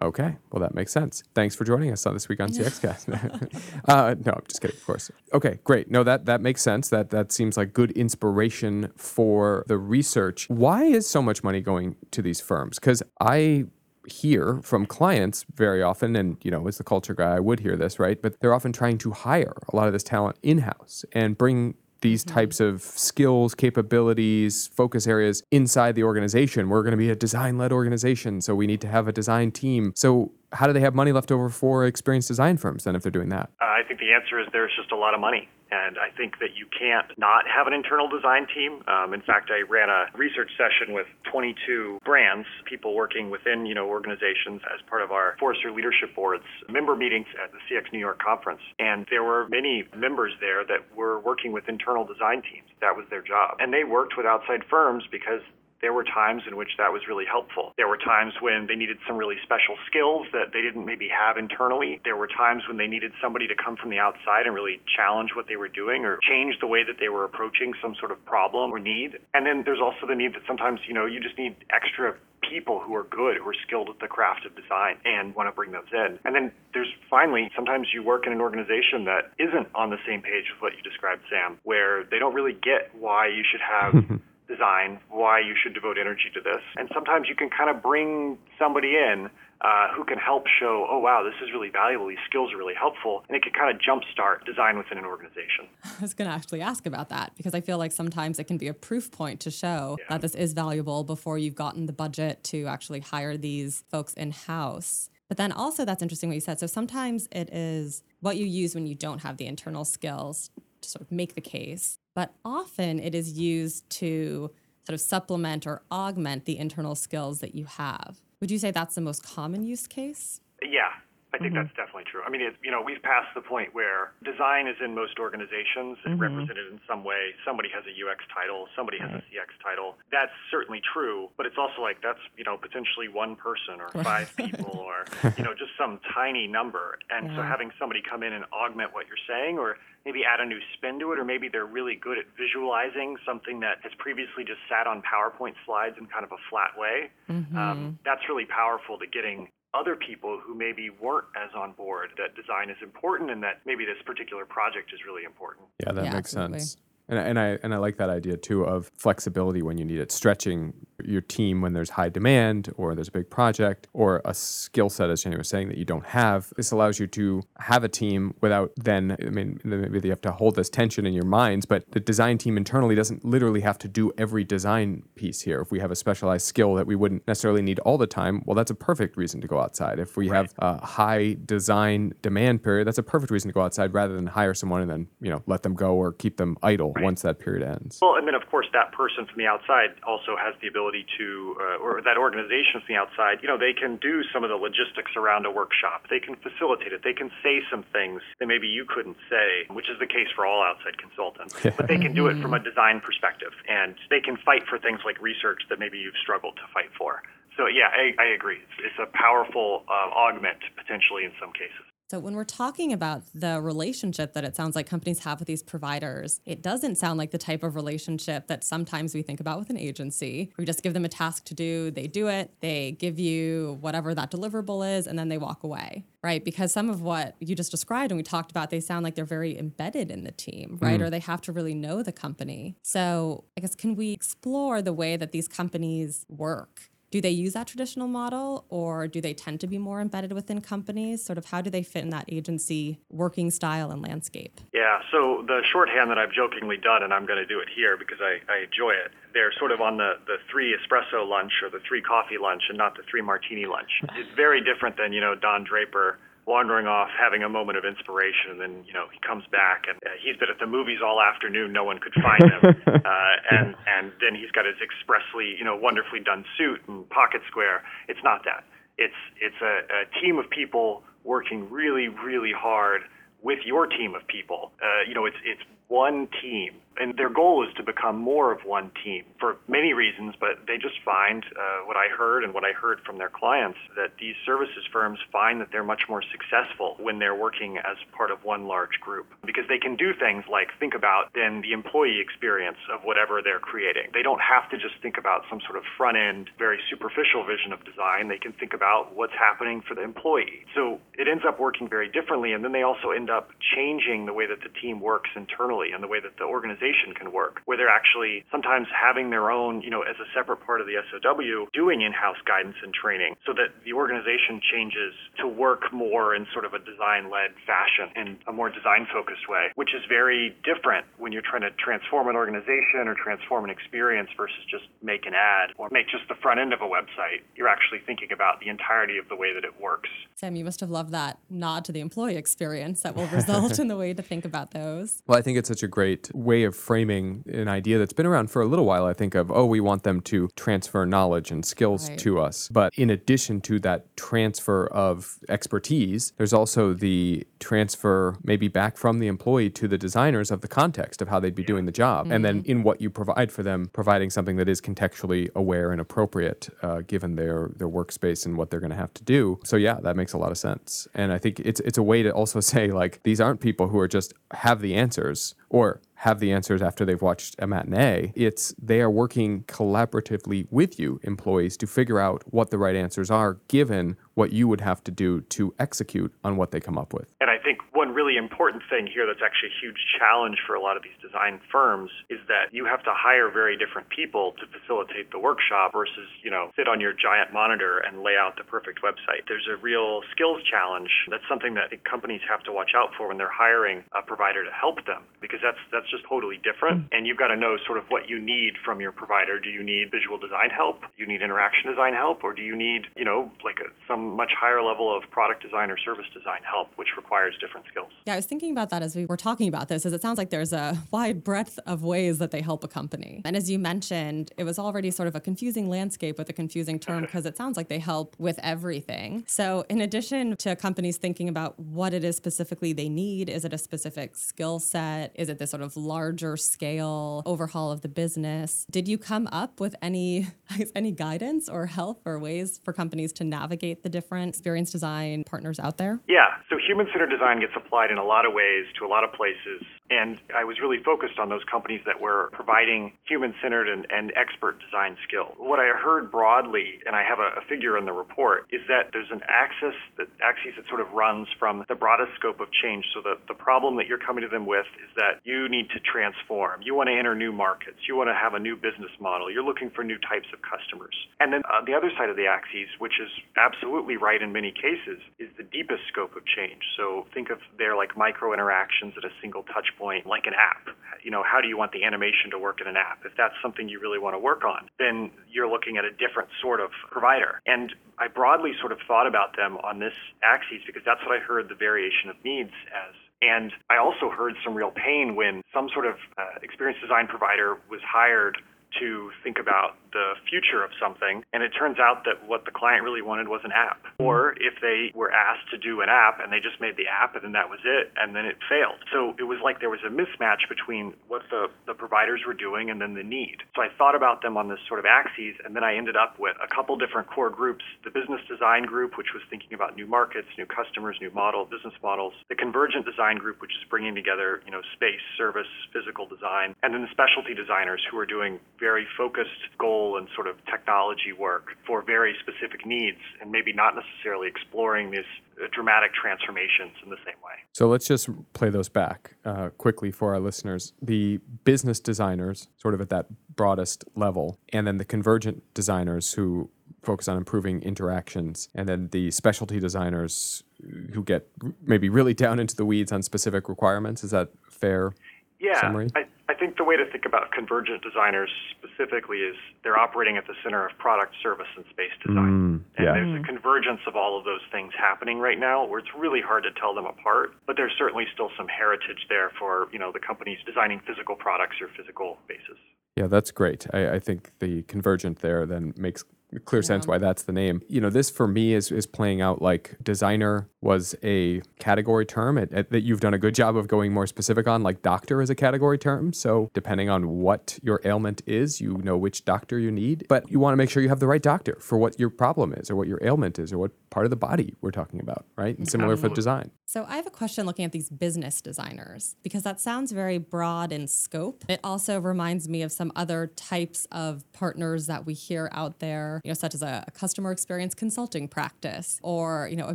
Okay. 0.00 0.36
Well, 0.50 0.60
that 0.60 0.74
makes 0.74 0.90
sense. 0.90 1.22
Thanks 1.34 1.54
for 1.54 1.64
joining 1.64 1.92
us 1.92 2.06
on 2.06 2.14
this 2.14 2.28
week 2.28 2.40
on 2.40 2.48
CXCast. 2.48 3.82
uh, 3.88 4.14
no, 4.24 4.32
I'm 4.32 4.42
just 4.48 4.60
kidding, 4.60 4.76
of 4.76 4.86
course. 4.86 5.10
Okay, 5.34 5.58
great. 5.64 5.90
No, 5.90 6.02
that 6.02 6.24
that 6.24 6.40
makes 6.40 6.62
sense. 6.62 6.88
That 6.88 7.10
that 7.10 7.30
seems 7.30 7.56
like 7.56 7.72
good 7.72 7.90
inspiration 7.92 8.90
for 8.96 9.64
the 9.68 9.76
research. 9.76 10.48
Why 10.48 10.84
is 10.84 11.06
so 11.06 11.20
much 11.20 11.44
money 11.44 11.60
going 11.60 11.96
to 12.10 12.22
these 12.22 12.40
firms? 12.40 12.78
Because 12.78 13.02
I 13.20 13.66
hear 14.08 14.60
from 14.62 14.86
clients 14.86 15.44
very 15.54 15.82
often, 15.82 16.16
and 16.16 16.38
you 16.42 16.50
know, 16.50 16.66
as 16.66 16.78
the 16.78 16.84
culture 16.84 17.14
guy, 17.14 17.36
I 17.36 17.40
would 17.40 17.60
hear 17.60 17.76
this, 17.76 17.98
right? 17.98 18.20
But 18.20 18.40
they're 18.40 18.54
often 18.54 18.72
trying 18.72 18.98
to 18.98 19.10
hire 19.10 19.54
a 19.72 19.76
lot 19.76 19.86
of 19.86 19.92
this 19.92 20.02
talent 20.02 20.36
in 20.42 20.58
house 20.58 21.04
and 21.12 21.36
bring 21.36 21.74
these 22.02 22.24
mm-hmm. 22.24 22.34
types 22.34 22.60
of 22.60 22.82
skills, 22.82 23.54
capabilities, 23.54 24.68
focus 24.68 25.06
areas 25.06 25.42
inside 25.50 25.94
the 25.94 26.04
organization. 26.04 26.68
We're 26.68 26.82
going 26.82 26.92
to 26.92 26.98
be 26.98 27.10
a 27.10 27.16
design 27.16 27.58
led 27.58 27.72
organization, 27.72 28.40
so 28.40 28.54
we 28.54 28.66
need 28.66 28.80
to 28.82 28.88
have 28.88 29.08
a 29.08 29.12
design 29.12 29.50
team. 29.50 29.92
So, 29.96 30.32
how 30.52 30.66
do 30.66 30.72
they 30.72 30.80
have 30.80 30.94
money 30.94 31.12
left 31.12 31.32
over 31.32 31.48
for 31.48 31.84
experienced 31.86 32.28
design 32.28 32.56
firms 32.56 32.84
then 32.84 32.94
if 32.94 33.02
they're 33.02 33.12
doing 33.12 33.30
that? 33.30 33.50
Uh, 33.60 33.64
I 33.64 33.82
think 33.86 34.00
the 34.00 34.12
answer 34.12 34.40
is 34.40 34.46
there's 34.52 34.72
just 34.76 34.92
a 34.92 34.96
lot 34.96 35.14
of 35.14 35.20
money. 35.20 35.48
And 35.72 35.96
I 35.96 36.14
think 36.14 36.38
that 36.40 36.52
you 36.54 36.66
can't 36.68 37.08
not 37.16 37.48
have 37.48 37.66
an 37.66 37.72
internal 37.72 38.06
design 38.06 38.46
team. 38.54 38.84
Um, 38.86 39.14
in 39.14 39.22
fact, 39.22 39.50
I 39.50 39.64
ran 39.64 39.88
a 39.88 40.04
research 40.14 40.50
session 40.52 40.92
with 40.92 41.06
22 41.32 41.98
brands, 42.04 42.46
people 42.68 42.94
working 42.94 43.30
within 43.30 43.64
you 43.64 43.74
know 43.74 43.88
organizations 43.88 44.60
as 44.68 44.84
part 44.86 45.00
of 45.00 45.10
our 45.10 45.34
Forrester 45.40 45.72
Leadership 45.72 46.14
Board's 46.14 46.44
member 46.68 46.94
meetings 46.94 47.26
at 47.42 47.50
the 47.52 47.58
CX 47.64 47.90
New 47.90 47.98
York 47.98 48.20
conference. 48.20 48.60
And 48.78 49.06
there 49.08 49.24
were 49.24 49.48
many 49.48 49.88
members 49.96 50.34
there 50.40 50.62
that 50.66 50.94
were 50.94 51.20
working 51.20 51.52
with 51.52 51.66
internal 51.70 52.04
design 52.04 52.42
teams. 52.42 52.68
That 52.82 52.94
was 52.94 53.06
their 53.08 53.22
job. 53.22 53.56
And 53.58 53.72
they 53.72 53.84
worked 53.84 54.14
with 54.18 54.26
outside 54.26 54.64
firms 54.68 55.04
because 55.10 55.40
there 55.82 55.92
were 55.92 56.04
times 56.04 56.42
in 56.46 56.56
which 56.56 56.70
that 56.78 56.94
was 56.94 57.02
really 57.10 57.26
helpful. 57.26 57.74
There 57.76 57.88
were 57.88 57.98
times 57.98 58.34
when 58.40 58.66
they 58.70 58.78
needed 58.78 58.96
some 59.06 59.18
really 59.18 59.36
special 59.42 59.74
skills 59.90 60.26
that 60.32 60.54
they 60.54 60.62
didn't 60.62 60.86
maybe 60.86 61.10
have 61.10 61.36
internally. 61.36 62.00
There 62.04 62.16
were 62.16 62.28
times 62.30 62.62
when 62.68 62.78
they 62.78 62.86
needed 62.86 63.12
somebody 63.20 63.48
to 63.48 63.54
come 63.58 63.76
from 63.76 63.90
the 63.90 63.98
outside 63.98 64.46
and 64.46 64.54
really 64.54 64.80
challenge 64.96 65.34
what 65.34 65.48
they 65.48 65.56
were 65.56 65.68
doing 65.68 66.06
or 66.06 66.18
change 66.22 66.54
the 66.60 66.70
way 66.70 66.86
that 66.86 67.02
they 67.02 67.10
were 67.10 67.24
approaching 67.24 67.74
some 67.82 67.94
sort 67.98 68.12
of 68.12 68.24
problem 68.24 68.70
or 68.70 68.78
need. 68.78 69.18
And 69.34 69.44
then 69.44 69.62
there's 69.66 69.82
also 69.82 70.06
the 70.06 70.14
need 70.14 70.34
that 70.34 70.46
sometimes, 70.46 70.80
you 70.86 70.94
know, 70.94 71.04
you 71.04 71.18
just 71.18 71.36
need 71.36 71.56
extra 71.74 72.14
people 72.48 72.80
who 72.80 72.94
are 72.94 73.04
good, 73.04 73.38
who 73.38 73.48
are 73.48 73.60
skilled 73.66 73.88
at 73.88 73.98
the 73.98 74.06
craft 74.06 74.46
of 74.46 74.54
design 74.54 74.98
and 75.04 75.34
want 75.34 75.48
to 75.48 75.52
bring 75.54 75.72
those 75.72 75.90
in. 75.92 76.18
And 76.24 76.34
then 76.34 76.52
there's 76.74 76.90
finally, 77.10 77.50
sometimes 77.56 77.88
you 77.94 78.02
work 78.02 78.26
in 78.26 78.32
an 78.32 78.40
organization 78.40 79.04
that 79.06 79.34
isn't 79.38 79.68
on 79.74 79.90
the 79.90 79.98
same 80.06 80.22
page 80.22 80.46
with 80.52 80.60
what 80.60 80.72
you 80.76 80.82
described, 80.82 81.22
Sam, 81.30 81.58
where 81.62 82.04
they 82.04 82.18
don't 82.18 82.34
really 82.34 82.52
get 82.54 82.90
why 82.98 83.26
you 83.26 83.42
should 83.42 83.62
have 83.62 84.20
design, 84.52 85.00
why 85.08 85.40
you 85.40 85.54
should 85.60 85.74
devote 85.74 85.96
energy 85.98 86.30
to 86.34 86.40
this. 86.40 86.62
And 86.76 86.88
sometimes 86.92 87.28
you 87.28 87.34
can 87.34 87.50
kind 87.50 87.70
of 87.70 87.82
bring 87.82 88.38
somebody 88.58 88.96
in 88.96 89.30
uh, 89.62 89.88
who 89.94 90.04
can 90.04 90.18
help 90.18 90.44
show, 90.58 90.86
oh, 90.90 90.98
wow, 90.98 91.22
this 91.22 91.34
is 91.42 91.52
really 91.52 91.70
valuable. 91.70 92.08
These 92.08 92.18
skills 92.28 92.52
are 92.52 92.56
really 92.56 92.74
helpful. 92.74 93.24
And 93.28 93.36
it 93.36 93.42
can 93.42 93.52
kind 93.52 93.74
of 93.74 93.80
jumpstart 93.80 94.44
design 94.44 94.76
within 94.76 94.98
an 94.98 95.04
organization. 95.04 95.66
I 95.84 96.02
was 96.02 96.14
going 96.14 96.28
to 96.28 96.34
actually 96.34 96.60
ask 96.60 96.84
about 96.84 97.08
that 97.10 97.32
because 97.36 97.54
I 97.54 97.60
feel 97.60 97.78
like 97.78 97.92
sometimes 97.92 98.38
it 98.38 98.44
can 98.44 98.58
be 98.58 98.68
a 98.68 98.74
proof 98.74 99.10
point 99.10 99.40
to 99.40 99.50
show 99.50 99.96
yeah. 100.00 100.06
that 100.10 100.20
this 100.20 100.34
is 100.34 100.52
valuable 100.52 101.04
before 101.04 101.38
you've 101.38 101.54
gotten 101.54 101.86
the 101.86 101.92
budget 101.92 102.42
to 102.44 102.66
actually 102.66 103.00
hire 103.00 103.36
these 103.36 103.84
folks 103.88 104.14
in 104.14 104.32
house. 104.32 105.08
But 105.28 105.36
then 105.38 105.52
also, 105.52 105.84
that's 105.84 106.02
interesting 106.02 106.28
what 106.28 106.34
you 106.34 106.40
said. 106.40 106.58
So 106.58 106.66
sometimes 106.66 107.28
it 107.30 107.48
is 107.54 108.02
what 108.20 108.36
you 108.36 108.44
use 108.44 108.74
when 108.74 108.86
you 108.86 108.94
don't 108.94 109.20
have 109.20 109.36
the 109.36 109.46
internal 109.46 109.84
skills 109.84 110.50
to 110.82 110.90
sort 110.90 111.02
of 111.02 111.12
make 111.12 111.34
the 111.34 111.40
case 111.40 111.98
but 112.14 112.34
often 112.44 112.98
it 112.98 113.14
is 113.14 113.38
used 113.38 113.88
to 113.90 114.50
sort 114.86 114.94
of 114.94 115.00
supplement 115.00 115.66
or 115.66 115.82
augment 115.90 116.44
the 116.44 116.58
internal 116.58 116.94
skills 116.94 117.40
that 117.40 117.54
you 117.54 117.64
have. 117.64 118.20
Would 118.40 118.50
you 118.50 118.58
say 118.58 118.70
that's 118.70 118.96
the 118.96 119.00
most 119.00 119.22
common 119.22 119.62
use 119.62 119.86
case? 119.86 120.40
Yeah, 120.60 120.88
I 121.32 121.38
think 121.38 121.54
mm-hmm. 121.54 121.62
that's 121.62 121.76
definitely 121.76 121.91
true. 122.12 122.20
I 122.20 122.28
mean, 122.28 122.42
it, 122.42 122.54
you 122.62 122.70
know, 122.70 122.84
we've 122.84 123.02
passed 123.02 123.32
the 123.34 123.40
point 123.40 123.72
where 123.72 124.12
design 124.22 124.68
is 124.68 124.76
in 124.84 124.94
most 124.94 125.18
organizations 125.18 125.96
and 126.04 126.20
mm-hmm. 126.20 126.28
represented 126.28 126.68
in 126.68 126.78
some 126.86 127.02
way. 127.02 127.32
Somebody 127.44 127.72
has 127.72 127.82
a 127.88 127.94
UX 127.96 128.20
title, 128.28 128.68
somebody 128.76 129.00
has 129.00 129.08
right. 129.08 129.24
a 129.24 129.32
CX 129.32 129.48
title. 129.64 129.96
That's 130.12 130.36
certainly 130.50 130.82
true, 130.84 131.32
but 131.40 131.46
it's 131.46 131.56
also 131.56 131.80
like 131.80 132.04
that's, 132.04 132.20
you 132.36 132.44
know, 132.44 132.60
potentially 132.60 133.08
one 133.08 133.34
person 133.34 133.80
or 133.80 133.88
five 134.04 134.36
people 134.36 134.76
or, 134.76 135.08
you 135.40 135.44
know, 135.44 135.56
just 135.56 135.72
some 135.80 135.98
tiny 136.12 136.46
number. 136.46 137.00
And 137.08 137.32
yeah. 137.32 137.36
so 137.36 137.42
having 137.42 137.72
somebody 137.80 138.02
come 138.04 138.22
in 138.22 138.32
and 138.32 138.44
augment 138.52 138.92
what 138.92 139.08
you're 139.08 139.24
saying 139.26 139.58
or 139.58 139.80
maybe 140.04 140.22
add 140.26 140.40
a 140.40 140.44
new 140.44 140.58
spin 140.74 140.98
to 140.98 141.12
it, 141.12 141.18
or 141.18 141.24
maybe 141.24 141.48
they're 141.48 141.64
really 141.64 141.94
good 141.94 142.18
at 142.18 142.24
visualizing 142.36 143.16
something 143.24 143.60
that 143.60 143.78
has 143.82 143.92
previously 143.98 144.44
just 144.44 144.58
sat 144.68 144.86
on 144.86 145.02
PowerPoint 145.02 145.54
slides 145.64 145.96
in 145.98 146.06
kind 146.06 146.24
of 146.24 146.32
a 146.32 146.40
flat 146.50 146.76
way. 146.76 147.10
Mm-hmm. 147.30 147.56
Um, 147.56 147.98
that's 148.04 148.22
really 148.28 148.44
powerful 148.44 148.98
to 148.98 149.06
getting 149.06 149.48
other 149.74 149.96
people 149.96 150.38
who 150.44 150.54
maybe 150.54 150.90
weren't 150.90 151.26
as 151.36 151.50
on 151.56 151.72
board 151.72 152.10
that 152.18 152.34
design 152.34 152.70
is 152.70 152.76
important 152.82 153.30
and 153.30 153.42
that 153.42 153.60
maybe 153.64 153.84
this 153.84 154.02
particular 154.04 154.44
project 154.44 154.92
is 154.92 155.00
really 155.06 155.24
important. 155.24 155.66
Yeah, 155.80 155.92
that 155.92 156.04
yeah, 156.04 156.12
makes 156.12 156.34
absolutely. 156.34 156.58
sense. 156.58 156.76
And, 157.08 157.18
and 157.18 157.38
I 157.38 157.58
and 157.62 157.74
I 157.74 157.78
like 157.78 157.96
that 157.96 158.10
idea 158.10 158.36
too 158.36 158.64
of 158.64 158.90
flexibility 158.96 159.62
when 159.62 159.76
you 159.76 159.84
need 159.84 159.98
it, 159.98 160.12
stretching 160.12 160.72
your 161.04 161.20
team 161.20 161.60
when 161.60 161.72
there's 161.72 161.90
high 161.90 162.08
demand 162.08 162.72
or 162.76 162.94
there's 162.94 163.08
a 163.08 163.12
big 163.12 163.30
project 163.30 163.88
or 163.92 164.20
a 164.24 164.34
skill 164.34 164.88
set, 164.88 165.10
as 165.10 165.22
Jenny 165.22 165.36
was 165.36 165.48
saying, 165.48 165.68
that 165.68 165.78
you 165.78 165.84
don't 165.84 166.06
have. 166.06 166.52
This 166.56 166.70
allows 166.70 166.98
you 166.98 167.06
to 167.08 167.42
have 167.58 167.84
a 167.84 167.88
team 167.88 168.34
without 168.40 168.72
then, 168.76 169.16
I 169.20 169.30
mean, 169.30 169.60
maybe 169.64 170.00
you 170.02 170.10
have 170.10 170.20
to 170.22 170.32
hold 170.32 170.56
this 170.56 170.68
tension 170.68 171.06
in 171.06 171.12
your 171.12 171.24
minds, 171.24 171.66
but 171.66 171.90
the 171.92 172.00
design 172.00 172.38
team 172.38 172.56
internally 172.56 172.94
doesn't 172.94 173.24
literally 173.24 173.60
have 173.60 173.78
to 173.78 173.88
do 173.88 174.12
every 174.18 174.44
design 174.44 175.02
piece 175.14 175.42
here. 175.42 175.60
If 175.60 175.70
we 175.70 175.80
have 175.80 175.90
a 175.90 175.96
specialized 175.96 176.46
skill 176.46 176.74
that 176.74 176.86
we 176.86 176.96
wouldn't 176.96 177.26
necessarily 177.26 177.62
need 177.62 177.78
all 177.80 177.98
the 177.98 178.06
time, 178.06 178.42
well, 178.46 178.54
that's 178.54 178.70
a 178.70 178.74
perfect 178.74 179.16
reason 179.16 179.40
to 179.40 179.46
go 179.46 179.60
outside. 179.60 179.98
If 179.98 180.16
we 180.16 180.28
right. 180.28 180.36
have 180.36 180.54
a 180.58 180.84
high 180.84 181.36
design 181.44 182.12
demand 182.22 182.62
period, 182.62 182.86
that's 182.86 182.98
a 182.98 183.02
perfect 183.02 183.30
reason 183.30 183.48
to 183.48 183.54
go 183.54 183.62
outside 183.62 183.94
rather 183.94 184.14
than 184.14 184.26
hire 184.26 184.54
someone 184.54 184.82
and 184.82 184.90
then, 184.90 185.08
you 185.20 185.30
know, 185.30 185.42
let 185.46 185.62
them 185.62 185.74
go 185.74 185.94
or 185.94 186.12
keep 186.12 186.36
them 186.36 186.56
idle 186.62 186.92
right. 186.92 187.04
once 187.04 187.22
that 187.22 187.38
period 187.38 187.62
ends. 187.66 187.98
Well, 188.02 188.16
and 188.16 188.26
then 188.26 188.34
of 188.34 188.48
course 188.50 188.66
that 188.72 188.92
person 188.92 189.26
from 189.26 189.38
the 189.38 189.46
outside 189.46 189.90
also 190.06 190.36
has 190.36 190.54
the 190.60 190.68
ability 190.68 190.91
to, 191.00 191.56
uh, 191.56 191.84
or 191.84 192.04
that 192.04 192.20
organization 192.20 192.84
from 192.84 192.88
the 192.92 193.00
outside, 193.00 193.40
you 193.40 193.48
know, 193.48 193.56
they 193.56 193.72
can 193.72 193.96
do 193.96 194.20
some 194.28 194.44
of 194.44 194.52
the 194.52 194.60
logistics 194.60 195.16
around 195.16 195.48
a 195.48 195.50
workshop. 195.50 196.04
They 196.12 196.20
can 196.20 196.36
facilitate 196.36 196.92
it. 196.92 197.00
They 197.00 197.16
can 197.16 197.32
say 197.40 197.64
some 197.72 197.82
things 197.88 198.20
that 198.38 198.46
maybe 198.46 198.68
you 198.68 198.84
couldn't 198.84 199.16
say, 199.32 199.64
which 199.72 199.88
is 199.88 199.96
the 199.98 200.06
case 200.06 200.28
for 200.36 200.44
all 200.44 200.60
outside 200.60 201.00
consultants. 201.00 201.56
but 201.76 201.88
they 201.88 201.96
can 201.98 202.12
do 202.12 202.28
it 202.28 202.36
from 202.44 202.52
a 202.52 202.60
design 202.60 203.00
perspective, 203.00 203.56
and 203.64 203.96
they 204.12 204.20
can 204.20 204.36
fight 204.44 204.68
for 204.68 204.78
things 204.78 205.00
like 205.04 205.16
research 205.24 205.64
that 205.72 205.80
maybe 205.80 205.96
you've 205.96 206.18
struggled 206.20 206.56
to 206.60 206.66
fight 206.76 206.92
for. 206.96 207.22
So 207.56 207.66
yeah, 207.68 207.92
I, 207.92 208.12
I 208.20 208.26
agree. 208.34 208.60
It's, 208.60 208.92
it's, 208.92 209.00
a 209.00 209.08
powerful 209.12 209.84
uh, 209.88 210.08
augment 210.12 210.58
potentially 210.76 211.24
in 211.24 211.32
some 211.40 211.52
cases. 211.52 211.84
So, 212.12 212.18
when 212.18 212.36
we're 212.36 212.44
talking 212.44 212.92
about 212.92 213.22
the 213.34 213.58
relationship 213.62 214.34
that 214.34 214.44
it 214.44 214.54
sounds 214.54 214.76
like 214.76 214.86
companies 214.86 215.20
have 215.20 215.38
with 215.38 215.48
these 215.48 215.62
providers, 215.62 216.42
it 216.44 216.60
doesn't 216.60 216.96
sound 216.96 217.16
like 217.16 217.30
the 217.30 217.38
type 217.38 217.62
of 217.62 217.74
relationship 217.74 218.48
that 218.48 218.64
sometimes 218.64 219.14
we 219.14 219.22
think 219.22 219.40
about 219.40 219.58
with 219.58 219.70
an 219.70 219.78
agency. 219.78 220.52
We 220.58 220.66
just 220.66 220.82
give 220.82 220.92
them 220.92 221.06
a 221.06 221.08
task 221.08 221.46
to 221.46 221.54
do, 221.54 221.90
they 221.90 222.06
do 222.06 222.28
it, 222.28 222.50
they 222.60 222.92
give 222.92 223.18
you 223.18 223.78
whatever 223.80 224.14
that 224.14 224.30
deliverable 224.30 224.86
is, 224.98 225.06
and 225.06 225.18
then 225.18 225.30
they 225.30 225.38
walk 225.38 225.64
away, 225.64 226.04
right? 226.22 226.44
Because 226.44 226.70
some 226.70 226.90
of 226.90 227.00
what 227.00 227.34
you 227.40 227.56
just 227.56 227.70
described 227.70 228.12
and 228.12 228.18
we 228.18 228.22
talked 228.22 228.50
about, 228.50 228.68
they 228.68 228.80
sound 228.80 229.04
like 229.04 229.14
they're 229.14 229.24
very 229.24 229.58
embedded 229.58 230.10
in 230.10 230.24
the 230.24 230.32
team, 230.32 230.76
right? 230.82 231.00
Mm. 231.00 231.04
Or 231.04 231.08
they 231.08 231.20
have 231.20 231.40
to 231.40 231.52
really 231.52 231.72
know 231.72 232.02
the 232.02 232.12
company. 232.12 232.76
So, 232.82 233.44
I 233.56 233.62
guess, 233.62 233.74
can 233.74 233.96
we 233.96 234.12
explore 234.12 234.82
the 234.82 234.92
way 234.92 235.16
that 235.16 235.32
these 235.32 235.48
companies 235.48 236.26
work? 236.28 236.90
Do 237.12 237.20
they 237.20 237.30
use 237.30 237.52
that 237.52 237.66
traditional 237.66 238.08
model 238.08 238.64
or 238.70 239.06
do 239.06 239.20
they 239.20 239.34
tend 239.34 239.60
to 239.60 239.66
be 239.66 239.76
more 239.76 240.00
embedded 240.00 240.32
within 240.32 240.62
companies? 240.62 241.22
Sort 241.22 241.36
of 241.36 241.44
how 241.44 241.60
do 241.60 241.68
they 241.68 241.82
fit 241.82 242.02
in 242.02 242.10
that 242.10 242.24
agency 242.28 242.98
working 243.10 243.50
style 243.50 243.90
and 243.90 244.00
landscape? 244.00 244.60
Yeah, 244.72 245.00
so 245.12 245.44
the 245.46 245.60
shorthand 245.70 246.10
that 246.10 246.16
I've 246.16 246.32
jokingly 246.32 246.78
done, 246.78 247.02
and 247.02 247.12
I'm 247.12 247.26
going 247.26 247.38
to 247.38 247.46
do 247.46 247.60
it 247.60 247.68
here 247.76 247.98
because 247.98 248.18
I, 248.20 248.40
I 248.50 248.64
enjoy 248.64 248.92
it, 248.92 249.12
they're 249.34 249.52
sort 249.58 249.72
of 249.72 249.82
on 249.82 249.98
the, 249.98 250.14
the 250.26 250.38
three 250.50 250.74
espresso 250.74 251.28
lunch 251.28 251.52
or 251.62 251.68
the 251.68 251.80
three 251.86 252.00
coffee 252.00 252.38
lunch 252.40 252.62
and 252.70 252.78
not 252.78 252.96
the 252.96 253.02
three 253.10 253.20
martini 253.20 253.66
lunch. 253.66 253.90
It's 254.16 254.34
very 254.34 254.64
different 254.64 254.96
than, 254.96 255.12
you 255.12 255.20
know, 255.20 255.34
Don 255.34 255.64
Draper 255.64 256.18
wandering 256.46 256.86
off, 256.86 257.08
having 257.14 257.42
a 257.42 257.48
moment 257.48 257.78
of 257.78 257.84
inspiration, 257.84 258.50
and 258.50 258.60
then 258.60 258.84
you 258.86 258.92
know 258.92 259.06
he 259.12 259.18
comes 259.26 259.44
back 259.50 259.84
and 259.88 259.96
uh, 260.04 260.10
he's 260.22 260.36
been 260.36 260.50
at 260.50 260.58
the 260.58 260.66
movies 260.66 260.98
all 261.04 261.20
afternoon. 261.20 261.72
No 261.72 261.84
one 261.84 261.98
could 261.98 262.14
find 262.14 262.42
him, 262.42 262.62
uh, 262.86 263.34
and 263.50 263.74
and 263.86 264.12
then 264.20 264.34
he's 264.34 264.50
got 264.50 264.66
his 264.66 264.76
expressly 264.82 265.54
you 265.58 265.64
know 265.64 265.76
wonderfully 265.76 266.20
done 266.20 266.44
suit 266.58 266.80
and 266.88 267.08
pocket 267.10 267.42
square. 267.48 267.82
It's 268.08 268.22
not 268.24 268.44
that. 268.44 268.64
It's 268.98 269.20
it's 269.40 269.60
a, 269.62 269.86
a 269.86 270.20
team 270.20 270.38
of 270.38 270.50
people 270.50 271.02
working 271.24 271.70
really 271.70 272.08
really 272.08 272.52
hard 272.52 273.02
with 273.42 273.58
your 273.64 273.86
team 273.86 274.14
of 274.14 274.26
people. 274.26 274.72
Uh, 274.82 275.06
you 275.06 275.14
know, 275.14 275.26
it's 275.26 275.38
it's 275.44 275.62
one 275.88 276.28
team 276.40 276.74
and 277.00 277.16
their 277.16 277.30
goal 277.30 277.66
is 277.66 277.72
to 277.76 277.82
become 277.82 278.16
more 278.18 278.52
of 278.52 278.60
one 278.64 278.90
team 279.04 279.24
for 279.40 279.56
many 279.68 279.92
reasons, 279.92 280.34
but 280.38 280.66
they 280.66 280.76
just 280.76 281.00
find 281.04 281.44
uh, 281.56 281.86
what 281.86 281.96
I 281.96 282.08
heard 282.08 282.44
and 282.44 282.54
what 282.54 282.64
I 282.64 282.72
heard 282.72 283.00
from 283.00 283.18
their 283.18 283.30
clients 283.30 283.78
that 283.96 284.12
these 284.20 284.34
services 284.44 284.84
firms 284.92 285.18
find 285.30 285.60
that 285.60 285.68
they're 285.72 285.84
much 285.84 286.02
more 286.08 286.22
successful 286.22 286.96
when 287.00 287.18
they're 287.18 287.34
working 287.34 287.78
as 287.78 287.96
part 288.12 288.30
of 288.30 288.44
one 288.44 288.66
large 288.66 289.00
group 289.00 289.26
because 289.44 289.64
they 289.68 289.78
can 289.78 289.96
do 289.96 290.12
things 290.12 290.44
like 290.50 290.68
think 290.78 290.94
about 290.94 291.32
then 291.34 291.62
the 291.62 291.72
employee 291.72 292.20
experience 292.20 292.78
of 292.92 293.00
whatever 293.02 293.40
they're 293.42 293.60
creating. 293.60 294.10
They 294.12 294.22
don't 294.22 294.40
have 294.40 294.68
to 294.70 294.76
just 294.76 295.00
think 295.00 295.16
about 295.16 295.42
some 295.48 295.60
sort 295.64 295.76
of 295.76 295.84
front 295.96 296.16
end, 296.16 296.50
very 296.58 296.78
superficial 296.90 297.44
vision 297.44 297.72
of 297.72 297.84
design. 297.84 298.28
They 298.28 298.38
can 298.38 298.52
think 298.52 298.74
about 298.74 299.16
what's 299.16 299.34
happening 299.38 299.82
for 299.86 299.94
the 299.94 300.02
employee. 300.02 300.64
So 300.74 301.00
it 301.14 301.28
ends 301.28 301.44
up 301.46 301.58
working 301.58 301.88
very 301.88 302.08
differently, 302.08 302.52
and 302.52 302.64
then 302.64 302.72
they 302.72 302.82
also 302.82 303.10
end 303.10 303.30
up 303.30 303.50
changing 303.74 304.26
the 304.26 304.32
way 304.32 304.46
that 304.46 304.60
the 304.60 304.68
team 304.80 305.00
works 305.00 305.30
internally 305.34 305.92
and 305.92 306.02
the 306.02 306.08
way 306.08 306.20
that 306.20 306.36
the 306.36 306.44
organization 306.44 306.81
organization 306.82 307.14
can 307.14 307.32
work, 307.32 307.60
where 307.64 307.76
they're 307.76 307.88
actually 307.88 308.44
sometimes 308.50 308.86
having 308.90 309.30
their 309.30 309.50
own, 309.50 309.82
you 309.82 309.90
know, 309.90 310.02
as 310.02 310.16
a 310.18 310.26
separate 310.34 310.64
part 310.66 310.80
of 310.80 310.86
the 310.86 310.94
SOW, 311.10 311.68
doing 311.72 312.02
in-house 312.02 312.36
guidance 312.46 312.76
and 312.82 312.92
training 312.92 313.34
so 313.46 313.52
that 313.54 313.70
the 313.84 313.92
organization 313.92 314.60
changes 314.72 315.14
to 315.38 315.46
work 315.46 315.92
more 315.92 316.34
in 316.34 316.46
sort 316.52 316.64
of 316.64 316.74
a 316.74 316.78
design-led 316.78 317.54
fashion 317.66 318.10
in 318.16 318.38
a 318.48 318.52
more 318.52 318.70
design-focused 318.70 319.48
way, 319.48 319.70
which 319.74 319.94
is 319.94 320.02
very 320.08 320.54
different 320.64 321.06
when 321.18 321.32
you're 321.32 321.46
trying 321.46 321.62
to 321.62 321.70
transform 321.78 322.28
an 322.28 322.36
organization 322.36 323.06
or 323.06 323.14
transform 323.14 323.64
an 323.64 323.70
experience 323.70 324.28
versus 324.36 324.58
just 324.70 324.84
make 325.02 325.26
an 325.26 325.34
ad 325.34 325.70
or 325.78 325.88
make 325.90 326.08
just 326.08 326.26
the 326.28 326.38
front 326.42 326.58
end 326.58 326.72
of 326.72 326.80
a 326.80 326.88
website. 326.88 327.42
You're 327.54 327.68
actually 327.68 328.00
thinking 328.06 328.32
about 328.32 328.60
the 328.60 328.68
entirety 328.68 329.18
of 329.18 329.28
the 329.28 329.36
way 329.36 329.54
that 329.54 329.64
it 329.64 329.80
works. 329.80 330.08
Sam, 330.34 330.56
you 330.56 330.64
must 330.64 330.80
have 330.80 330.90
loved 330.90 331.12
that 331.12 331.38
nod 331.48 331.84
to 331.86 331.92
the 331.92 332.00
employee 332.00 332.36
experience 332.36 333.02
that 333.02 333.14
will 333.14 333.26
result 333.32 333.78
in 333.78 333.88
the 333.88 333.96
way 333.96 334.14
to 334.14 334.22
think 334.22 334.44
about 334.44 334.72
those. 334.72 335.22
Well, 335.26 335.38
I 335.38 335.42
think 335.42 335.58
it's 335.58 335.68
such 335.68 335.82
a 335.82 335.88
great 335.88 336.34
way 336.34 336.64
of 336.64 336.71
of 336.72 336.78
framing 336.78 337.44
an 337.46 337.68
idea 337.68 337.98
that's 337.98 338.12
been 338.12 338.26
around 338.26 338.50
for 338.50 338.62
a 338.62 338.66
little 338.66 338.84
while, 338.84 339.04
I 339.04 339.12
think, 339.12 339.34
of, 339.34 339.50
oh, 339.50 339.66
we 339.66 339.80
want 339.80 340.02
them 340.02 340.20
to 340.22 340.48
transfer 340.56 341.04
knowledge 341.06 341.50
and 341.50 341.64
skills 341.64 342.08
right. 342.08 342.18
to 342.20 342.40
us. 342.40 342.68
But 342.68 342.92
in 342.96 343.10
addition 343.10 343.60
to 343.62 343.78
that 343.80 344.16
transfer 344.16 344.86
of 344.86 345.38
expertise, 345.48 346.32
there's 346.36 346.52
also 346.52 346.94
the 346.94 347.46
transfer 347.60 348.36
maybe 348.42 348.68
back 348.68 348.96
from 348.96 349.18
the 349.18 349.26
employee 349.26 349.70
to 349.70 349.86
the 349.86 349.98
designers 349.98 350.50
of 350.50 350.60
the 350.62 350.68
context 350.68 351.22
of 351.22 351.28
how 351.28 351.38
they'd 351.38 351.54
be 351.54 351.64
doing 351.64 351.86
the 351.86 351.92
job. 351.92 352.24
Mm-hmm. 352.24 352.32
And 352.32 352.44
then 352.44 352.62
mm-hmm. 352.62 352.70
in 352.70 352.82
what 352.82 353.00
you 353.00 353.10
provide 353.10 353.52
for 353.52 353.62
them, 353.62 353.90
providing 353.92 354.30
something 354.30 354.56
that 354.56 354.68
is 354.68 354.80
contextually 354.80 355.50
aware 355.54 355.92
and 355.92 356.00
appropriate 356.00 356.68
uh, 356.82 357.02
given 357.06 357.36
their, 357.36 357.70
their 357.76 357.88
workspace 357.88 358.46
and 358.46 358.56
what 358.56 358.70
they're 358.70 358.80
going 358.80 358.90
to 358.90 358.96
have 358.96 359.14
to 359.14 359.22
do. 359.22 359.60
So, 359.64 359.76
yeah, 359.76 360.00
that 360.02 360.16
makes 360.16 360.32
a 360.32 360.38
lot 360.38 360.50
of 360.50 360.58
sense. 360.58 361.06
And 361.14 361.32
I 361.32 361.38
think 361.38 361.60
it's, 361.60 361.80
it's 361.80 361.98
a 361.98 362.02
way 362.02 362.22
to 362.22 362.30
also 362.30 362.60
say, 362.72 362.88
like, 362.88 363.22
these 363.22 363.40
aren't 363.40 363.60
people 363.60 363.88
who 363.88 363.98
are 363.98 364.08
just 364.08 364.32
have 364.52 364.80
the 364.80 364.94
answers 364.94 365.54
or 365.68 366.00
have 366.22 366.38
the 366.38 366.52
answers 366.52 366.80
after 366.80 367.04
they've 367.04 367.20
watched 367.20 367.56
a 367.58 367.66
matinee. 367.66 368.32
It's 368.36 368.72
they 368.80 369.00
are 369.00 369.10
working 369.10 369.64
collaboratively 369.64 370.68
with 370.70 370.96
you, 370.96 371.18
employees, 371.24 371.76
to 371.78 371.86
figure 371.88 372.20
out 372.20 372.44
what 372.46 372.70
the 372.70 372.78
right 372.78 372.94
answers 372.94 373.28
are 373.28 373.58
given 373.66 374.16
what 374.34 374.52
you 374.52 374.66
would 374.68 374.80
have 374.80 375.02
to 375.04 375.10
do 375.10 375.40
to 375.42 375.74
execute 375.78 376.32
on 376.44 376.56
what 376.56 376.70
they 376.70 376.80
come 376.80 376.96
up 376.96 377.12
with. 377.12 377.32
And 377.40 377.50
I 377.50 377.58
think 377.58 377.78
one 377.92 378.14
really 378.14 378.36
important 378.36 378.82
thing 378.88 379.06
here 379.06 379.26
that's 379.26 379.44
actually 379.44 379.70
a 379.70 379.78
huge 379.80 380.00
challenge 380.18 380.58
for 380.66 380.74
a 380.74 380.80
lot 380.80 380.96
of 380.96 381.02
these 381.02 381.16
design 381.20 381.60
firms 381.70 382.10
is 382.30 382.40
that 382.48 382.72
you 382.72 382.84
have 382.84 383.02
to 383.04 383.12
hire 383.12 383.50
very 383.50 383.76
different 383.76 384.08
people 384.08 384.54
to 384.58 384.64
facilitate 384.72 385.30
the 385.30 385.38
workshop 385.38 385.92
versus, 385.92 386.28
you 386.42 386.50
know, 386.50 386.70
sit 386.76 386.88
on 386.88 387.00
your 387.00 387.12
giant 387.12 387.52
monitor 387.52 387.98
and 387.98 388.22
lay 388.22 388.36
out 388.36 388.56
the 388.56 388.64
perfect 388.64 389.02
website. 389.02 389.44
There's 389.48 389.68
a 389.68 389.76
real 389.76 390.22
skills 390.32 390.62
challenge. 390.64 391.10
That's 391.28 391.46
something 391.48 391.74
that 391.74 391.92
companies 392.04 392.40
have 392.48 392.62
to 392.64 392.72
watch 392.72 392.92
out 392.96 393.10
for 393.16 393.28
when 393.28 393.36
they're 393.36 393.52
hiring 393.52 394.04
a 394.16 394.22
provider 394.22 394.64
to 394.64 394.72
help 394.72 395.04
them 395.04 395.22
because 395.40 395.60
that's 395.62 395.80
that's 395.92 396.08
just 396.10 396.24
totally 396.28 396.58
different 396.64 397.04
mm. 397.04 397.08
and 397.12 397.26
you've 397.26 397.38
got 397.38 397.48
to 397.48 397.56
know 397.56 397.76
sort 397.86 397.98
of 397.98 398.04
what 398.08 398.28
you 398.28 398.40
need 398.40 398.74
from 398.84 399.00
your 399.00 399.12
provider. 399.12 399.60
Do 399.60 399.68
you 399.68 399.82
need 399.82 400.10
visual 400.10 400.38
design 400.38 400.70
help? 400.70 401.02
Do 401.02 401.18
you 401.18 401.26
need 401.26 401.42
interaction 401.42 401.90
design 401.90 402.14
help 402.14 402.44
or 402.44 402.52
do 402.54 402.62
you 402.62 402.76
need, 402.76 403.06
you 403.16 403.24
know, 403.24 403.50
like 403.64 403.78
a, 403.80 403.90
some 404.08 404.21
much 404.22 404.52
higher 404.58 404.82
level 404.82 405.14
of 405.14 405.28
product 405.30 405.62
design 405.62 405.90
or 405.90 405.98
service 405.98 406.26
design 406.34 406.60
help, 406.68 406.88
which 406.96 407.08
requires 407.16 407.54
different 407.60 407.86
skills. 407.90 408.10
Yeah, 408.26 408.34
I 408.34 408.36
was 408.36 408.46
thinking 408.46 408.72
about 408.72 408.90
that 408.90 409.02
as 409.02 409.14
we 409.16 409.26
were 409.26 409.36
talking 409.36 409.68
about 409.68 409.88
this, 409.88 410.06
as 410.06 410.12
it 410.12 410.22
sounds 410.22 410.38
like 410.38 410.50
there's 410.50 410.72
a 410.72 410.98
wide 411.10 411.44
breadth 411.44 411.78
of 411.86 412.02
ways 412.02 412.38
that 412.38 412.50
they 412.50 412.60
help 412.60 412.84
a 412.84 412.88
company. 412.88 413.42
And 413.44 413.56
as 413.56 413.70
you 413.70 413.78
mentioned, 413.78 414.52
it 414.56 414.64
was 414.64 414.78
already 414.78 415.10
sort 415.10 415.28
of 415.28 415.34
a 415.34 415.40
confusing 415.40 415.88
landscape 415.88 416.38
with 416.38 416.48
a 416.48 416.52
confusing 416.52 416.98
term 416.98 417.20
because 417.26 417.46
it 417.46 417.56
sounds 417.56 417.76
like 417.76 417.88
they 417.88 417.98
help 417.98 418.36
with 418.38 418.58
everything. 418.62 419.44
So, 419.46 419.84
in 419.88 420.00
addition 420.00 420.56
to 420.58 420.76
companies 420.76 421.16
thinking 421.16 421.48
about 421.48 421.78
what 421.78 422.14
it 422.14 422.24
is 422.24 422.36
specifically 422.36 422.92
they 422.92 423.08
need, 423.08 423.48
is 423.48 423.64
it 423.64 423.72
a 423.72 423.78
specific 423.78 424.36
skill 424.36 424.78
set? 424.78 425.32
Is 425.34 425.48
it 425.48 425.58
this 425.58 425.70
sort 425.70 425.82
of 425.82 425.96
larger 425.96 426.56
scale 426.56 427.42
overhaul 427.46 427.90
of 427.90 428.02
the 428.02 428.08
business? 428.08 428.86
Did 428.90 429.08
you 429.08 429.18
come 429.18 429.48
up 429.52 429.80
with 429.80 429.94
any 430.02 430.48
any 430.94 431.12
guidance 431.12 431.68
or 431.68 431.86
help 431.86 432.22
or 432.24 432.38
ways 432.38 432.80
for 432.84 432.92
companies 432.92 433.32
to 433.34 433.44
navigate 433.44 434.02
the 434.02 434.08
different 434.12 434.50
experience 434.50 434.92
design 434.92 435.42
partners 435.44 435.80
out 435.80 435.96
there? 435.98 436.20
Yeah. 436.28 436.46
So 436.70 436.76
human 436.78 437.06
centered 437.10 437.30
design 437.30 437.60
gets 437.60 437.72
applied 437.74 438.10
in 438.10 438.18
a 438.18 438.24
lot 438.24 438.46
of 438.46 438.52
ways 438.52 438.86
to 438.98 439.06
a 439.06 439.08
lot 439.08 439.24
of 439.24 439.32
places 439.32 439.82
And 440.12 440.36
I 440.52 440.64
was 440.64 440.76
really 440.76 441.00
focused 441.00 441.38
on 441.40 441.48
those 441.48 441.64
companies 441.64 442.02
that 442.04 442.20
were 442.20 442.50
providing 442.52 443.16
human 443.24 443.54
centered 443.62 443.88
and, 443.88 444.06
and, 444.12 444.30
expert 444.36 444.76
design 444.80 445.16
skill. 445.28 445.54
What 445.56 445.78
I 445.78 445.92
heard 445.96 446.30
broadly, 446.30 447.00
and 447.06 447.14
I 447.14 447.22
have 447.22 447.38
a, 447.38 447.60
a, 447.60 447.62
figure 447.68 447.96
in 447.96 448.04
the 448.04 448.12
report, 448.12 448.66
is 448.72 448.80
that 448.88 449.12
there's 449.12 449.30
an 449.30 449.40
axis 449.48 449.94
that 450.16 450.26
axis 450.42 450.72
that 450.76 450.88
sort 450.88 451.00
of 451.00 451.12
runs 451.12 451.48
from 451.58 451.84
the 451.88 451.94
broadest 451.94 452.32
scope 452.36 452.60
of 452.60 452.68
change. 452.72 453.04
So 453.14 453.20
the, 453.22 453.36
the 453.48 453.54
problem 453.54 453.96
that 453.96 454.06
you're 454.06 454.20
coming 454.20 454.42
to 454.42 454.48
them 454.48 454.66
with 454.66 454.88
is 455.00 455.10
that 455.16 455.40
you 455.44 455.68
need 455.68 455.88
to 455.94 456.00
transform. 456.00 456.82
You 456.82 456.94
want 456.94 457.08
to 457.08 457.16
enter 457.16 457.34
new 457.34 457.52
markets. 457.52 458.04
You 458.08 458.16
want 458.16 458.28
to 458.28 458.36
have 458.36 458.54
a 458.54 458.58
new 458.58 458.74
business 458.76 459.12
model. 459.20 459.50
You're 459.50 459.64
looking 459.64 459.90
for 459.94 460.02
new 460.02 460.18
types 460.18 460.48
of 460.52 460.60
customers. 460.60 461.14
And 461.40 461.52
then 461.52 461.62
on 461.70 461.84
the 461.86 461.94
other 461.94 462.10
side 462.18 462.28
of 462.28 462.36
the 462.36 462.48
axis, 462.50 462.90
which 462.98 463.16
is 463.22 463.30
absolutely 463.56 464.16
right 464.16 464.42
in 464.42 464.52
many 464.52 464.72
cases, 464.72 465.22
is 465.38 465.48
the 465.56 465.64
deepest 465.64 466.02
scope 466.10 466.34
of 466.36 466.42
change. 466.44 466.82
So 466.96 467.26
think 467.32 467.50
of 467.50 467.58
there 467.78 467.96
like 467.96 468.16
micro 468.16 468.52
interactions 468.52 469.14
at 469.16 469.24
a 469.24 469.32
single 469.40 469.62
touch 469.70 469.86
point, 469.98 470.01
like 470.26 470.46
an 470.46 470.54
app. 470.54 470.94
You 471.22 471.30
know, 471.30 471.44
how 471.46 471.60
do 471.60 471.68
you 471.68 471.78
want 471.78 471.92
the 471.92 472.02
animation 472.02 472.50
to 472.50 472.58
work 472.58 472.80
in 472.80 472.88
an 472.88 472.96
app? 472.96 473.22
If 473.24 473.32
that's 473.36 473.54
something 473.62 473.88
you 473.88 474.00
really 474.00 474.18
want 474.18 474.34
to 474.34 474.38
work 474.38 474.64
on, 474.64 474.90
then 474.98 475.30
you're 475.48 475.70
looking 475.70 475.96
at 475.96 476.04
a 476.04 476.10
different 476.10 476.48
sort 476.60 476.80
of 476.80 476.90
provider. 477.10 477.62
And 477.66 477.94
I 478.18 478.26
broadly 478.26 478.72
sort 478.80 478.90
of 478.90 478.98
thought 479.06 479.26
about 479.26 479.56
them 479.56 479.78
on 479.78 480.00
this 480.00 480.14
axis 480.42 480.82
because 480.86 481.02
that's 481.06 481.20
what 481.24 481.34
I 481.34 481.38
heard 481.38 481.68
the 481.68 481.78
variation 481.78 482.28
of 482.28 482.36
needs 482.44 482.74
as. 482.90 483.14
And 483.42 483.72
I 483.90 483.98
also 483.98 484.30
heard 484.30 484.54
some 484.64 484.74
real 484.74 484.92
pain 484.92 485.34
when 485.34 485.62
some 485.74 485.88
sort 485.92 486.06
of 486.06 486.14
uh, 486.38 486.58
experience 486.62 486.98
design 487.02 487.26
provider 487.26 487.78
was 487.90 488.00
hired 488.06 488.58
to 489.00 489.30
think 489.42 489.58
about 489.58 489.96
the 490.12 490.36
future 490.48 490.84
of 490.84 490.90
something, 491.00 491.42
and 491.52 491.62
it 491.62 491.72
turns 491.72 491.98
out 491.98 492.24
that 492.24 492.46
what 492.46 492.64
the 492.64 492.70
client 492.70 493.02
really 493.02 493.22
wanted 493.22 493.48
was 493.48 493.60
an 493.64 493.72
app. 493.72 494.04
Or 494.18 494.52
if 494.60 494.76
they 494.80 495.10
were 495.14 495.32
asked 495.32 495.70
to 495.72 495.78
do 495.78 496.00
an 496.00 496.08
app 496.08 496.38
and 496.40 496.52
they 496.52 496.60
just 496.60 496.80
made 496.80 496.96
the 496.96 497.08
app 497.08 497.34
and 497.34 497.42
then 497.42 497.52
that 497.52 497.68
was 497.68 497.80
it, 497.84 498.12
and 498.16 498.36
then 498.36 498.44
it 498.44 498.56
failed. 498.68 499.00
So 499.12 499.34
it 499.38 499.48
was 499.48 499.58
like 499.64 499.80
there 499.80 499.90
was 499.90 500.04
a 500.06 500.12
mismatch 500.12 500.68
between 500.68 501.14
what 501.28 501.42
the, 501.50 501.68
the 501.86 501.94
providers 501.94 502.42
were 502.46 502.54
doing 502.54 502.90
and 502.90 503.00
then 503.00 503.14
the 503.14 503.24
need. 503.24 503.64
So 503.74 503.82
I 503.82 503.88
thought 503.96 504.14
about 504.14 504.42
them 504.42 504.56
on 504.56 504.68
this 504.68 504.80
sort 504.86 505.00
of 505.00 505.06
axes, 505.06 505.56
and 505.64 505.74
then 505.74 505.82
I 505.82 505.96
ended 505.96 506.16
up 506.16 506.38
with 506.38 506.56
a 506.62 506.68
couple 506.68 506.96
different 506.96 507.28
core 507.28 507.50
groups 507.50 507.84
the 508.04 508.10
business 508.10 508.40
design 508.48 508.84
group, 508.84 509.16
which 509.16 509.32
was 509.32 509.42
thinking 509.48 509.72
about 509.72 509.96
new 509.96 510.06
markets, 510.06 510.48
new 510.58 510.66
customers, 510.66 511.16
new 511.20 511.30
model, 511.30 511.64
business 511.64 511.94
models, 512.02 512.34
the 512.48 512.54
convergent 512.54 513.06
design 513.06 513.38
group, 513.38 513.60
which 513.60 513.72
is 513.72 513.84
bringing 513.88 514.14
together, 514.14 514.62
you 514.64 514.72
know, 514.72 514.82
space, 514.94 515.22
service, 515.38 515.70
physical 515.92 516.26
design, 516.26 516.74
and 516.82 516.92
then 516.92 517.02
the 517.02 517.12
specialty 517.12 517.54
designers 517.54 518.02
who 518.10 518.18
are 518.18 518.26
doing 518.26 518.58
very 518.82 519.06
focused 519.16 519.62
goal 519.78 520.18
and 520.18 520.26
sort 520.34 520.48
of 520.48 520.56
technology 520.66 521.32
work 521.38 521.68
for 521.86 522.02
very 522.02 522.34
specific 522.42 522.84
needs 522.84 523.18
and 523.40 523.48
maybe 523.48 523.72
not 523.72 523.94
necessarily 523.94 524.48
exploring 524.48 525.12
these 525.12 525.30
uh, 525.62 525.68
dramatic 525.72 526.10
transformations 526.12 526.90
in 527.04 527.08
the 527.08 527.16
same 527.24 527.38
way. 527.44 527.54
So 527.70 527.86
let's 527.86 528.08
just 528.08 528.28
play 528.54 528.70
those 528.70 528.88
back 528.88 529.36
uh, 529.44 529.68
quickly 529.78 530.10
for 530.10 530.34
our 530.34 530.40
listeners. 530.40 530.94
The 531.00 531.38
business 531.62 532.00
designers, 532.00 532.66
sort 532.76 532.94
of 532.94 533.00
at 533.00 533.08
that 533.10 533.26
broadest 533.54 534.04
level, 534.16 534.58
and 534.72 534.84
then 534.84 534.98
the 534.98 535.04
convergent 535.04 535.62
designers 535.74 536.32
who 536.32 536.68
focus 537.04 537.28
on 537.28 537.36
improving 537.36 537.82
interactions, 537.82 538.68
and 538.74 538.88
then 538.88 539.08
the 539.12 539.30
specialty 539.30 539.78
designers 539.78 540.64
who 541.12 541.22
get 541.22 541.48
maybe 541.84 542.08
really 542.08 542.34
down 542.34 542.58
into 542.58 542.74
the 542.74 542.84
weeds 542.84 543.12
on 543.12 543.22
specific 543.22 543.68
requirements. 543.68 544.24
Is 544.24 544.32
that 544.32 544.48
fair? 544.68 545.12
Yeah, 545.60 545.80
summary? 545.80 546.08
I, 546.16 546.20
I 546.20 546.26
think 546.62 546.76
the 546.76 546.84
way 546.84 546.96
to 546.96 547.04
think 547.10 547.26
about 547.26 547.50
convergent 547.50 548.02
designers 548.02 548.48
specifically 548.78 549.38
is 549.38 549.56
they're 549.82 549.98
operating 549.98 550.36
at 550.36 550.46
the 550.46 550.54
center 550.62 550.86
of 550.86 550.96
product, 550.96 551.34
service, 551.42 551.66
and 551.74 551.84
space 551.90 552.14
design. 552.24 552.54
Mm, 552.54 553.02
yeah. 553.02 553.14
And 553.14 553.34
there's 553.34 553.42
a 553.42 553.44
convergence 553.44 553.98
of 554.06 554.14
all 554.14 554.38
of 554.38 554.44
those 554.44 554.60
things 554.70 554.92
happening 554.96 555.40
right 555.40 555.58
now 555.58 555.84
where 555.84 555.98
it's 555.98 556.14
really 556.16 556.40
hard 556.40 556.62
to 556.62 556.70
tell 556.78 556.94
them 556.94 557.04
apart, 557.04 557.54
but 557.66 557.74
there's 557.76 557.90
certainly 557.98 558.26
still 558.32 558.50
some 558.56 558.68
heritage 558.68 559.26
there 559.28 559.50
for, 559.58 559.88
you 559.92 559.98
know, 559.98 560.12
the 560.12 560.20
companies 560.20 560.58
designing 560.64 561.00
physical 561.04 561.34
products 561.34 561.76
or 561.80 561.88
physical 561.96 562.38
bases. 562.46 562.78
Yeah, 563.16 563.26
that's 563.26 563.50
great. 563.50 563.88
I, 563.92 564.14
I 564.14 564.18
think 564.20 564.52
the 564.60 564.82
convergent 564.82 565.40
there 565.40 565.66
then 565.66 565.92
makes 565.96 566.22
clear 566.60 566.82
yeah. 566.82 566.86
sense 566.86 567.06
why 567.06 567.18
that's 567.18 567.42
the 567.42 567.52
name. 567.52 567.82
You 567.88 568.00
know, 568.00 568.10
this 568.10 568.30
for 568.30 568.46
me 568.46 568.74
is 568.74 568.90
is 568.90 569.06
playing 569.06 569.40
out 569.40 569.62
like 569.62 569.96
designer 570.02 570.68
was 570.80 571.14
a 571.22 571.62
category 571.78 572.26
term 572.26 572.56
that 572.56 573.02
you've 573.02 573.20
done 573.20 573.34
a 573.34 573.38
good 573.38 573.54
job 573.54 573.76
of 573.76 573.86
going 573.86 574.12
more 574.12 574.26
specific 574.26 574.66
on, 574.66 574.82
like 574.82 575.02
doctor 575.02 575.40
is 575.40 575.48
a 575.48 575.54
category 575.54 575.98
term. 575.98 576.32
So 576.32 576.70
depending 576.74 577.08
on 577.08 577.28
what 577.28 577.78
your 577.82 578.00
ailment 578.04 578.42
is, 578.46 578.80
you 578.80 578.98
know 578.98 579.16
which 579.16 579.44
doctor 579.44 579.78
you 579.78 579.90
need, 579.90 580.26
but 580.28 580.50
you 580.50 580.58
want 580.58 580.72
to 580.72 580.76
make 580.76 580.90
sure 580.90 581.02
you 581.02 581.08
have 581.08 581.20
the 581.20 581.26
right 581.26 581.42
doctor 581.42 581.76
for 581.80 581.98
what 581.98 582.18
your 582.18 582.30
problem 582.30 582.72
is 582.72 582.90
or 582.90 582.96
what 582.96 583.08
your 583.08 583.20
ailment 583.22 583.58
is 583.58 583.72
or 583.72 583.78
what 583.78 583.92
part 584.10 584.26
of 584.26 584.30
the 584.30 584.36
body 584.36 584.74
we're 584.80 584.90
talking 584.90 585.20
about, 585.20 585.46
right? 585.56 585.78
And 585.78 585.88
similar 585.88 586.16
for 586.16 586.28
design. 586.28 586.70
So 586.92 587.06
I 587.08 587.16
have 587.16 587.26
a 587.26 587.30
question 587.30 587.64
looking 587.64 587.86
at 587.86 587.92
these 587.92 588.10
business 588.10 588.60
designers 588.60 589.34
because 589.42 589.62
that 589.62 589.80
sounds 589.80 590.12
very 590.12 590.36
broad 590.36 590.92
in 590.92 591.08
scope. 591.08 591.64
It 591.66 591.80
also 591.82 592.20
reminds 592.20 592.68
me 592.68 592.82
of 592.82 592.92
some 592.92 593.10
other 593.16 593.46
types 593.46 594.06
of 594.12 594.44
partners 594.52 595.06
that 595.06 595.24
we 595.24 595.32
hear 595.32 595.70
out 595.72 596.00
there, 596.00 596.42
you 596.44 596.50
know, 596.50 596.54
such 596.54 596.74
as 596.74 596.82
a, 596.82 597.06
customer 597.14 597.50
experience 597.50 597.94
consulting 597.94 598.46
practice 598.46 599.18
or, 599.22 599.68
you 599.70 599.76
know, 599.76 599.86
a 599.86 599.94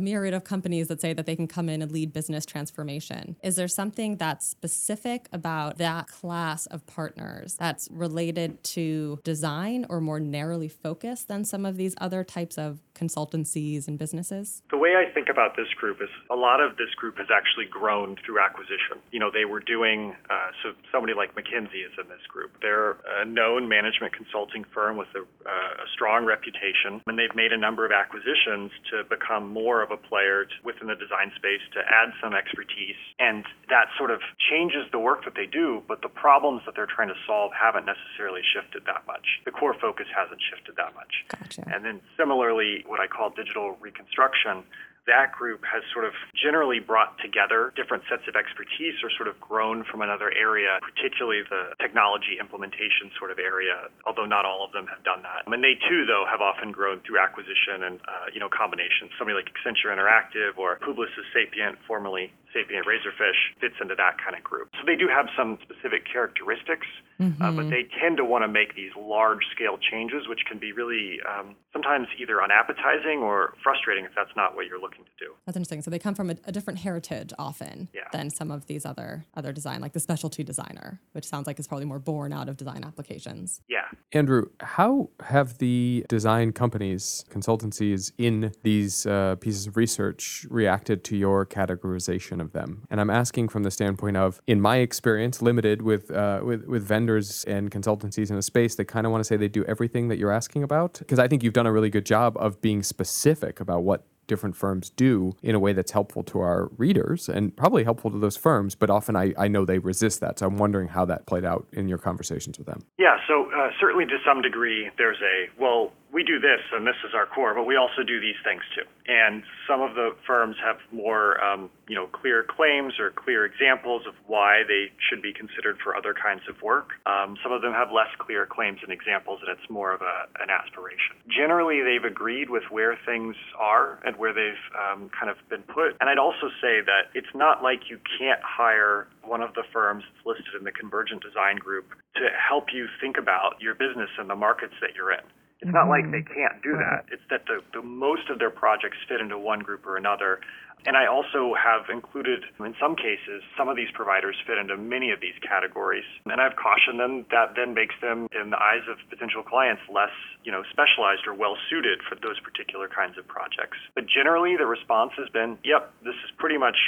myriad 0.00 0.34
of 0.34 0.42
companies 0.42 0.88
that 0.88 1.00
say 1.00 1.12
that 1.12 1.24
they 1.24 1.36
can 1.36 1.46
come 1.46 1.68
in 1.68 1.82
and 1.82 1.92
lead 1.92 2.12
business 2.12 2.44
transformation. 2.44 3.36
Is 3.44 3.54
there 3.54 3.68
something 3.68 4.16
that's 4.16 4.48
specific 4.48 5.28
about 5.32 5.78
that 5.78 6.08
class 6.08 6.66
of 6.66 6.84
partners 6.88 7.54
that's 7.54 7.88
related 7.92 8.64
to 8.64 9.20
design 9.22 9.86
or 9.88 10.00
more 10.00 10.18
narrowly 10.18 10.68
focused 10.68 11.28
than 11.28 11.44
some 11.44 11.64
of 11.64 11.76
these 11.76 11.94
other 12.00 12.24
types 12.24 12.58
of 12.58 12.80
consultancies 12.98 13.86
and 13.86 13.98
businesses? 13.98 14.62
The 14.70 14.78
way 14.78 14.94
I 14.96 15.12
think 15.12 15.28
about 15.28 15.56
this 15.56 15.68
group 15.78 16.02
is 16.02 16.08
a 16.30 16.34
lot 16.34 16.60
of 16.60 16.76
this 16.88 16.96
group 16.96 17.18
has 17.18 17.28
actually 17.28 17.68
grown 17.68 18.16
through 18.24 18.40
acquisition. 18.40 18.96
You 19.12 19.20
know, 19.20 19.28
they 19.28 19.44
were 19.44 19.60
doing, 19.60 20.16
uh, 20.30 20.56
so 20.62 20.72
somebody 20.90 21.12
like 21.12 21.36
McKinsey 21.36 21.84
is 21.84 21.92
in 22.00 22.08
this 22.08 22.24
group. 22.32 22.56
They're 22.62 22.96
a 23.20 23.28
known 23.28 23.68
management 23.68 24.16
consulting 24.16 24.64
firm 24.72 24.96
with 24.96 25.08
a, 25.12 25.20
uh, 25.20 25.84
a 25.84 25.86
strong 25.92 26.24
reputation, 26.24 27.04
and 27.04 27.18
they've 27.18 27.36
made 27.36 27.52
a 27.52 27.60
number 27.60 27.84
of 27.84 27.92
acquisitions 27.92 28.72
to 28.88 29.04
become 29.04 29.52
more 29.52 29.82
of 29.82 29.90
a 29.90 30.00
player 30.00 30.48
within 30.64 30.88
the 30.88 30.96
design 30.96 31.28
space 31.36 31.60
to 31.76 31.80
add 31.84 32.16
some 32.24 32.32
expertise. 32.32 32.96
And 33.18 33.44
that 33.68 33.92
sort 33.98 34.10
of 34.10 34.24
changes 34.48 34.88
the 34.90 34.98
work 34.98 35.28
that 35.28 35.36
they 35.36 35.46
do, 35.46 35.82
but 35.86 36.00
the 36.00 36.08
problems 36.08 36.62
that 36.64 36.72
they're 36.74 36.88
trying 36.88 37.12
to 37.12 37.20
solve 37.28 37.52
haven't 37.52 37.84
necessarily 37.84 38.40
shifted 38.40 38.88
that 38.88 39.04
much. 39.04 39.44
The 39.44 39.52
core 39.52 39.76
focus 39.76 40.06
hasn't 40.08 40.40
shifted 40.40 40.76
that 40.80 40.94
much. 40.96 41.28
Gotcha. 41.28 41.68
And 41.68 41.84
then 41.84 42.00
similarly, 42.16 42.84
what 42.86 43.00
I 43.00 43.06
call 43.06 43.28
digital 43.28 43.76
reconstruction, 43.76 44.64
that 45.08 45.32
group 45.32 45.64
has 45.64 45.82
sort 45.90 46.04
of 46.04 46.12
generally 46.36 46.78
brought 46.78 47.16
together 47.18 47.72
different 47.74 48.04
sets 48.06 48.28
of 48.28 48.36
expertise 48.36 49.00
or 49.02 49.10
sort 49.16 49.26
of 49.26 49.40
grown 49.40 49.82
from 49.88 50.04
another 50.04 50.30
area, 50.36 50.78
particularly 50.84 51.42
the 51.48 51.72
technology 51.80 52.36
implementation 52.38 53.10
sort 53.18 53.32
of 53.32 53.40
area, 53.40 53.88
although 54.06 54.28
not 54.28 54.44
all 54.44 54.62
of 54.62 54.70
them 54.76 54.86
have 54.86 55.02
done 55.02 55.24
that. 55.24 55.48
And 55.48 55.64
they 55.64 55.74
too, 55.88 56.04
though, 56.06 56.28
have 56.28 56.44
often 56.44 56.70
grown 56.70 57.00
through 57.02 57.18
acquisition 57.18 57.88
and, 57.88 57.96
uh, 58.06 58.28
you 58.30 58.38
know, 58.38 58.52
combinations. 58.52 59.10
Somebody 59.18 59.34
like 59.40 59.50
Accenture 59.50 59.90
Interactive 59.90 60.54
or 60.60 60.78
Publicis 60.78 61.26
Sapient, 61.34 61.80
formerly 61.88 62.30
Sapient 62.52 62.84
Razorfish, 62.84 63.56
fits 63.60 63.76
into 63.80 63.94
that 63.94 64.18
kind 64.18 64.36
of 64.36 64.42
group. 64.42 64.68
So 64.76 64.84
they 64.84 64.96
do 64.96 65.08
have 65.08 65.26
some 65.36 65.58
specific 65.62 66.04
characteristics, 66.10 66.86
mm-hmm. 67.20 67.40
uh, 67.40 67.52
but 67.52 67.68
mm-hmm. 67.68 67.70
they 67.70 67.86
tend 68.02 68.18
to 68.18 68.24
want 68.24 68.44
to 68.44 68.50
make 68.50 68.74
these 68.74 68.92
large 68.98 69.46
scale 69.54 69.78
changes, 69.78 70.26
which 70.28 70.42
can 70.48 70.58
be 70.58 70.72
really 70.72 71.22
um, 71.22 71.54
sometimes 71.72 72.08
either 72.18 72.42
unappetizing 72.42 73.22
or 73.22 73.54
frustrating 73.62 74.04
if 74.04 74.12
that's 74.16 74.34
not 74.36 74.56
what 74.56 74.66
you're 74.66 74.80
looking 74.80 74.88
looking 74.88 75.04
to 75.04 75.24
do. 75.24 75.32
That's 75.46 75.56
interesting. 75.56 75.82
So 75.82 75.90
they 75.90 75.98
come 75.98 76.14
from 76.14 76.30
a, 76.30 76.36
a 76.44 76.52
different 76.52 76.80
heritage 76.80 77.32
often 77.38 77.88
yeah. 77.94 78.02
than 78.12 78.30
some 78.30 78.50
of 78.50 78.66
these 78.66 78.84
other 78.84 79.26
other 79.34 79.52
design, 79.52 79.80
like 79.80 79.92
the 79.92 80.00
specialty 80.00 80.44
designer, 80.44 81.00
which 81.12 81.26
sounds 81.26 81.46
like 81.46 81.58
is 81.58 81.66
probably 81.66 81.86
more 81.86 81.98
born 81.98 82.32
out 82.32 82.48
of 82.48 82.56
design 82.56 82.84
applications. 82.84 83.60
Yeah. 83.68 83.86
Andrew, 84.12 84.46
how 84.60 85.10
have 85.20 85.58
the 85.58 86.04
design 86.08 86.52
companies, 86.52 87.24
consultancies 87.30 88.12
in 88.18 88.52
these 88.62 89.06
uh, 89.06 89.36
pieces 89.36 89.66
of 89.66 89.76
research 89.76 90.46
reacted 90.50 91.04
to 91.04 91.16
your 91.16 91.46
categorization 91.46 92.37
of 92.40 92.52
them? 92.52 92.84
And 92.90 93.00
I'm 93.00 93.10
asking 93.10 93.48
from 93.48 93.62
the 93.62 93.70
standpoint 93.70 94.16
of, 94.16 94.40
in 94.46 94.60
my 94.60 94.76
experience, 94.78 95.42
limited 95.42 95.82
with 95.82 96.10
uh, 96.10 96.40
with, 96.42 96.64
with 96.66 96.82
vendors 96.82 97.44
and 97.44 97.70
consultancies 97.70 98.30
in 98.30 98.36
a 98.36 98.42
space, 98.42 98.74
they 98.74 98.84
kind 98.84 99.06
of 99.06 99.12
want 99.12 99.20
to 99.22 99.24
say 99.24 99.36
they 99.36 99.48
do 99.48 99.64
everything 99.64 100.08
that 100.08 100.18
you're 100.18 100.32
asking 100.32 100.62
about. 100.62 100.94
Because 100.98 101.18
I 101.18 101.28
think 101.28 101.42
you've 101.42 101.54
done 101.54 101.66
a 101.66 101.72
really 101.72 101.90
good 101.90 102.06
job 102.06 102.36
of 102.38 102.60
being 102.60 102.82
specific 102.82 103.60
about 103.60 103.82
what 103.82 104.04
different 104.28 104.54
firms 104.54 104.90
do 104.90 105.32
in 105.42 105.54
a 105.56 105.58
way 105.58 105.72
that's 105.72 105.90
helpful 105.90 106.22
to 106.22 106.38
our 106.38 106.70
readers 106.76 107.28
and 107.28 107.56
probably 107.56 107.82
helpful 107.82 108.10
to 108.10 108.18
those 108.18 108.36
firms, 108.36 108.76
but 108.76 108.90
often 108.90 109.16
I, 109.16 109.32
I 109.36 109.48
know 109.48 109.64
they 109.64 109.78
resist 109.78 110.20
that. 110.20 110.38
So 110.38 110.46
I'm 110.46 110.58
wondering 110.58 110.88
how 110.88 111.04
that 111.06 111.26
played 111.26 111.44
out 111.44 111.66
in 111.72 111.88
your 111.88 111.98
conversations 111.98 112.58
with 112.58 112.66
them. 112.66 112.84
Yeah, 112.98 113.16
so 113.26 113.50
uh, 113.56 113.70
certainly 113.80 114.04
to 114.04 114.18
some 114.24 114.42
degree, 114.42 114.90
there's 114.98 115.16
a, 115.22 115.48
well, 115.60 115.92
we 116.12 116.24
do 116.24 116.40
this 116.40 116.60
and 116.72 116.86
this 116.86 116.96
is 117.04 117.12
our 117.14 117.26
core, 117.26 117.54
but 117.54 117.64
we 117.64 117.76
also 117.76 118.02
do 118.02 118.20
these 118.20 118.38
things 118.44 118.62
too. 118.74 118.84
And 119.06 119.42
some 119.68 119.80
of 119.80 119.94
the 119.94 120.16
firms 120.26 120.56
have 120.64 120.76
more, 120.92 121.42
um, 121.42 121.70
you 121.88 121.94
know, 121.94 122.06
clear 122.06 122.44
claims 122.44 122.94
or 122.98 123.10
clear 123.10 123.44
examples 123.44 124.02
of 124.06 124.14
why 124.26 124.62
they 124.66 124.92
should 125.08 125.20
be 125.20 125.32
considered 125.32 125.76
for 125.84 125.96
other 125.96 126.14
kinds 126.14 126.42
of 126.48 126.60
work. 126.62 126.96
Um, 127.04 127.36
some 127.42 127.52
of 127.52 127.60
them 127.60 127.72
have 127.72 127.92
less 127.92 128.08
clear 128.18 128.46
claims 128.46 128.80
and 128.82 128.92
examples, 128.92 129.40
and 129.44 129.52
it's 129.52 129.68
more 129.70 129.92
of 129.92 130.00
a, 130.00 130.28
an 130.42 130.48
aspiration. 130.48 131.16
Generally, 131.28 131.84
they've 131.84 132.04
agreed 132.04 132.48
with 132.48 132.64
where 132.70 132.98
things 133.04 133.36
are 133.58 134.00
and 134.04 134.16
where 134.16 134.32
they've 134.32 134.64
um, 134.76 135.10
kind 135.12 135.30
of 135.30 135.36
been 135.48 135.62
put. 135.62 135.96
And 136.00 136.08
I'd 136.08 136.20
also 136.20 136.48
say 136.60 136.80
that 136.84 137.12
it's 137.14 137.32
not 137.34 137.62
like 137.62 137.88
you 137.88 137.98
can't 138.18 138.40
hire 138.42 139.08
one 139.24 139.42
of 139.42 139.52
the 139.54 139.64
firms 139.72 140.04
that's 140.08 140.24
listed 140.24 140.56
in 140.56 140.64
the 140.64 140.72
Convergent 140.72 141.22
Design 141.22 141.56
Group 141.56 141.92
to 142.16 142.28
help 142.32 142.72
you 142.72 142.88
think 143.00 143.16
about 143.16 143.60
your 143.60 143.74
business 143.74 144.08
and 144.18 144.28
the 144.28 144.36
markets 144.36 144.74
that 144.80 144.96
you're 144.96 145.12
in. 145.12 145.24
It's 145.60 145.74
not 145.74 145.88
like 145.88 146.06
they 146.10 146.22
mm-hmm. 146.22 146.34
can't 146.34 146.62
do 146.62 146.78
that. 146.78 147.06
It's 147.10 147.22
that 147.30 147.46
the, 147.46 147.60
the 147.74 147.82
most 147.82 148.30
of 148.30 148.38
their 148.38 148.50
projects 148.50 148.96
fit 149.08 149.20
into 149.20 149.38
one 149.38 149.60
group 149.60 149.86
or 149.86 149.96
another. 149.96 150.40
And 150.86 150.96
I 150.96 151.10
also 151.10 151.58
have 151.58 151.90
included, 151.90 152.46
in 152.62 152.74
some 152.78 152.94
cases, 152.94 153.42
some 153.58 153.66
of 153.66 153.74
these 153.74 153.90
providers 153.90 154.38
fit 154.46 154.58
into 154.58 154.76
many 154.78 155.10
of 155.10 155.18
these 155.18 155.34
categories. 155.42 156.06
And 156.30 156.38
I've 156.40 156.54
cautioned 156.54 157.02
them 157.02 157.26
that 157.34 157.58
then 157.58 157.74
makes 157.74 157.98
them, 157.98 158.30
in 158.30 158.50
the 158.54 158.60
eyes 158.62 158.86
of 158.86 159.02
potential 159.10 159.42
clients, 159.42 159.82
less, 159.90 160.14
you 160.44 160.52
know, 160.54 160.62
specialized 160.70 161.26
or 161.26 161.34
well 161.34 161.58
suited 161.68 161.98
for 162.06 162.14
those 162.14 162.38
particular 162.38 162.86
kinds 162.86 163.18
of 163.18 163.26
projects. 163.26 163.82
But 163.98 164.06
generally, 164.06 164.54
the 164.54 164.70
response 164.70 165.10
has 165.18 165.28
been, 165.34 165.58
yep, 165.66 165.90
this 166.06 166.14
is 166.22 166.30
pretty 166.38 166.58
much 166.58 166.78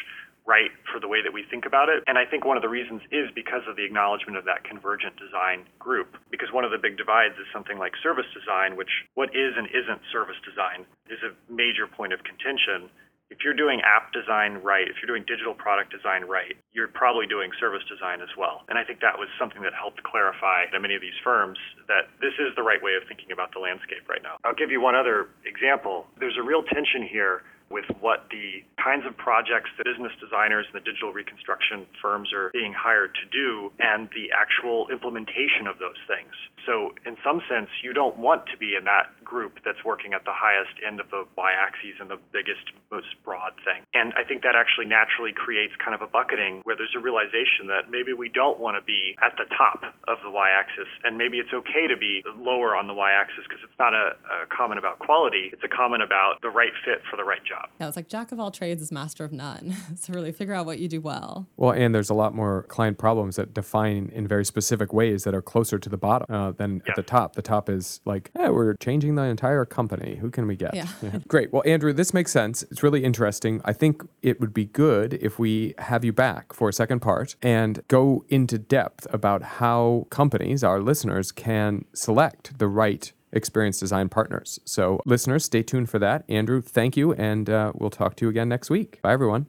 right 0.46 0.70
for 0.92 1.00
the 1.00 1.08
way 1.08 1.22
that 1.22 1.32
we 1.32 1.44
think 1.50 1.66
about 1.66 1.88
it. 1.88 2.02
And 2.06 2.18
I 2.18 2.24
think 2.24 2.44
one 2.44 2.56
of 2.56 2.62
the 2.62 2.72
reasons 2.72 3.02
is 3.10 3.30
because 3.34 3.62
of 3.68 3.76
the 3.76 3.84
acknowledgement 3.84 4.36
of 4.36 4.44
that 4.44 4.64
convergent 4.64 5.16
design 5.16 5.66
group. 5.78 6.16
Because 6.30 6.52
one 6.52 6.64
of 6.64 6.70
the 6.70 6.80
big 6.80 6.96
divides 6.96 7.34
is 7.38 7.46
something 7.52 7.78
like 7.78 7.92
service 8.02 8.28
design, 8.34 8.76
which 8.76 8.90
what 9.14 9.30
is 9.30 9.54
and 9.56 9.68
isn't 9.70 10.00
service 10.12 10.38
design 10.42 10.86
is 11.08 11.20
a 11.22 11.32
major 11.52 11.86
point 11.86 12.12
of 12.12 12.20
contention. 12.24 12.90
If 13.30 13.46
you're 13.46 13.54
doing 13.54 13.78
app 13.86 14.10
design 14.10 14.58
right, 14.58 14.90
if 14.90 14.98
you're 14.98 15.06
doing 15.06 15.22
digital 15.22 15.54
product 15.54 15.94
design 15.94 16.26
right, 16.26 16.58
you're 16.74 16.90
probably 16.90 17.30
doing 17.30 17.54
service 17.62 17.86
design 17.86 18.18
as 18.18 18.32
well. 18.34 18.66
And 18.66 18.74
I 18.74 18.82
think 18.82 18.98
that 19.06 19.14
was 19.14 19.30
something 19.38 19.62
that 19.62 19.70
helped 19.70 20.02
clarify 20.02 20.66
to 20.66 20.80
many 20.82 20.98
of 20.98 21.00
these 21.00 21.14
firms 21.22 21.54
that 21.86 22.10
this 22.18 22.34
is 22.42 22.50
the 22.58 22.66
right 22.66 22.82
way 22.82 22.98
of 22.98 23.06
thinking 23.06 23.30
about 23.30 23.54
the 23.54 23.62
landscape 23.62 24.02
right 24.10 24.18
now. 24.18 24.34
I'll 24.42 24.58
give 24.58 24.74
you 24.74 24.82
one 24.82 24.98
other 24.98 25.30
example. 25.46 26.10
There's 26.18 26.34
a 26.34 26.42
real 26.42 26.66
tension 26.66 27.06
here 27.06 27.46
with 27.70 27.86
what 28.00 28.26
the 28.30 28.66
kinds 28.82 29.06
of 29.06 29.16
projects 29.16 29.70
the 29.78 29.84
business 29.84 30.12
designers 30.18 30.66
and 30.66 30.74
the 30.74 30.84
digital 30.84 31.12
reconstruction 31.12 31.86
firms 32.02 32.32
are 32.34 32.50
being 32.52 32.74
hired 32.74 33.14
to 33.14 33.26
do 33.30 33.70
and 33.78 34.10
the 34.10 34.28
actual 34.34 34.90
implementation 34.90 35.70
of 35.70 35.78
those 35.78 35.98
things. 36.10 36.34
So, 36.66 36.92
in 37.06 37.16
some 37.22 37.40
sense, 37.48 37.70
you 37.82 37.92
don't 37.92 38.18
want 38.18 38.46
to 38.50 38.58
be 38.58 38.74
in 38.74 38.84
that 38.84 39.14
group 39.30 39.62
that's 39.64 39.78
working 39.86 40.10
at 40.12 40.26
the 40.26 40.34
highest 40.34 40.74
end 40.82 40.98
of 40.98 41.06
the 41.14 41.22
y 41.38 41.54
axis 41.54 41.94
and 42.02 42.10
the 42.10 42.18
biggest, 42.34 42.74
most 42.90 43.14
broad 43.22 43.54
thing. 43.62 43.86
And 43.94 44.10
I 44.18 44.26
think 44.26 44.42
that 44.42 44.58
actually 44.58 44.90
naturally 44.90 45.30
creates 45.30 45.72
kind 45.78 45.94
of 45.94 46.02
a 46.02 46.10
bucketing 46.10 46.66
where 46.66 46.74
there's 46.74 46.98
a 46.98 47.02
realization 47.02 47.70
that 47.70 47.86
maybe 47.86 48.10
we 48.10 48.28
don't 48.28 48.58
want 48.58 48.74
to 48.74 48.82
be 48.82 49.14
at 49.22 49.38
the 49.38 49.46
top 49.54 49.86
of 50.10 50.18
the 50.26 50.30
y 50.34 50.50
axis, 50.50 50.90
and 51.06 51.14
maybe 51.14 51.38
it's 51.38 51.54
okay 51.54 51.86
to 51.86 51.96
be 51.96 52.26
lower 52.34 52.74
on 52.74 52.90
the 52.90 52.94
y 52.94 53.14
axis 53.14 53.46
because 53.46 53.62
it's 53.62 53.78
not 53.78 53.94
a, 53.94 54.18
a 54.42 54.50
comment 54.50 54.82
about 54.82 54.98
quality, 54.98 55.54
it's 55.54 55.62
a 55.62 55.70
comment 55.70 56.02
about 56.02 56.42
the 56.42 56.50
right 56.50 56.74
fit 56.84 56.98
for 57.06 57.16
the 57.16 57.24
right 57.24 57.44
job. 57.46 57.70
Yeah, 57.78 57.86
it's 57.86 57.96
like 57.96 58.10
jack 58.10 58.32
of 58.34 58.42
all 58.42 58.50
trades 58.50 58.82
is 58.82 58.90
master 58.90 59.22
of 59.22 59.30
none. 59.30 59.78
so 59.94 60.12
really 60.12 60.32
figure 60.32 60.54
out 60.54 60.66
what 60.66 60.82
you 60.82 60.88
do 60.88 61.00
well. 61.00 61.46
Well, 61.56 61.70
and 61.70 61.94
there's 61.94 62.10
a 62.10 62.18
lot 62.18 62.34
more 62.34 62.64
client 62.64 62.98
problems 62.98 63.36
that 63.36 63.54
define 63.54 64.10
in 64.12 64.26
very 64.26 64.44
specific 64.44 64.92
ways 64.92 65.22
that 65.22 65.34
are 65.34 65.42
closer 65.42 65.78
to 65.78 65.88
the 65.88 65.96
bottom 65.96 66.34
uh, 66.34 66.50
than 66.50 66.82
at 66.88 66.96
the 66.96 67.02
top. 67.02 67.36
The 67.36 67.42
top 67.42 67.70
is 67.70 68.00
like, 68.04 68.30
hey, 68.36 68.48
we're 68.48 68.74
changing 68.74 69.14
the 69.14 69.19
entire 69.24 69.64
company. 69.64 70.16
Who 70.16 70.30
can 70.30 70.46
we 70.46 70.56
get? 70.56 70.74
Yeah. 70.80 70.86
Great. 71.28 71.52
Well, 71.52 71.62
Andrew, 71.66 71.92
this 71.92 72.14
makes 72.14 72.30
sense. 72.32 72.62
It's 72.64 72.82
really 72.82 73.04
interesting. 73.04 73.60
I 73.64 73.72
think 73.72 74.02
it 74.22 74.40
would 74.40 74.54
be 74.54 74.64
good 74.66 75.14
if 75.14 75.38
we 75.38 75.74
have 75.78 76.04
you 76.04 76.12
back 76.12 76.52
for 76.52 76.68
a 76.68 76.72
second 76.72 77.00
part 77.00 77.36
and 77.42 77.82
go 77.88 78.24
into 78.28 78.58
depth 78.58 79.06
about 79.12 79.42
how 79.42 80.06
companies, 80.10 80.62
our 80.62 80.80
listeners, 80.80 81.32
can 81.32 81.84
select 81.92 82.58
the 82.58 82.68
right 82.68 83.12
experience 83.32 83.78
design 83.78 84.08
partners. 84.08 84.58
So, 84.64 85.00
listeners, 85.04 85.44
stay 85.44 85.62
tuned 85.62 85.90
for 85.90 85.98
that. 85.98 86.24
Andrew, 86.28 86.60
thank 86.60 86.96
you, 86.96 87.12
and 87.14 87.48
uh, 87.50 87.72
we'll 87.74 87.90
talk 87.90 88.16
to 88.16 88.24
you 88.24 88.28
again 88.30 88.48
next 88.48 88.70
week. 88.70 89.00
Bye, 89.02 89.12
everyone. 89.12 89.46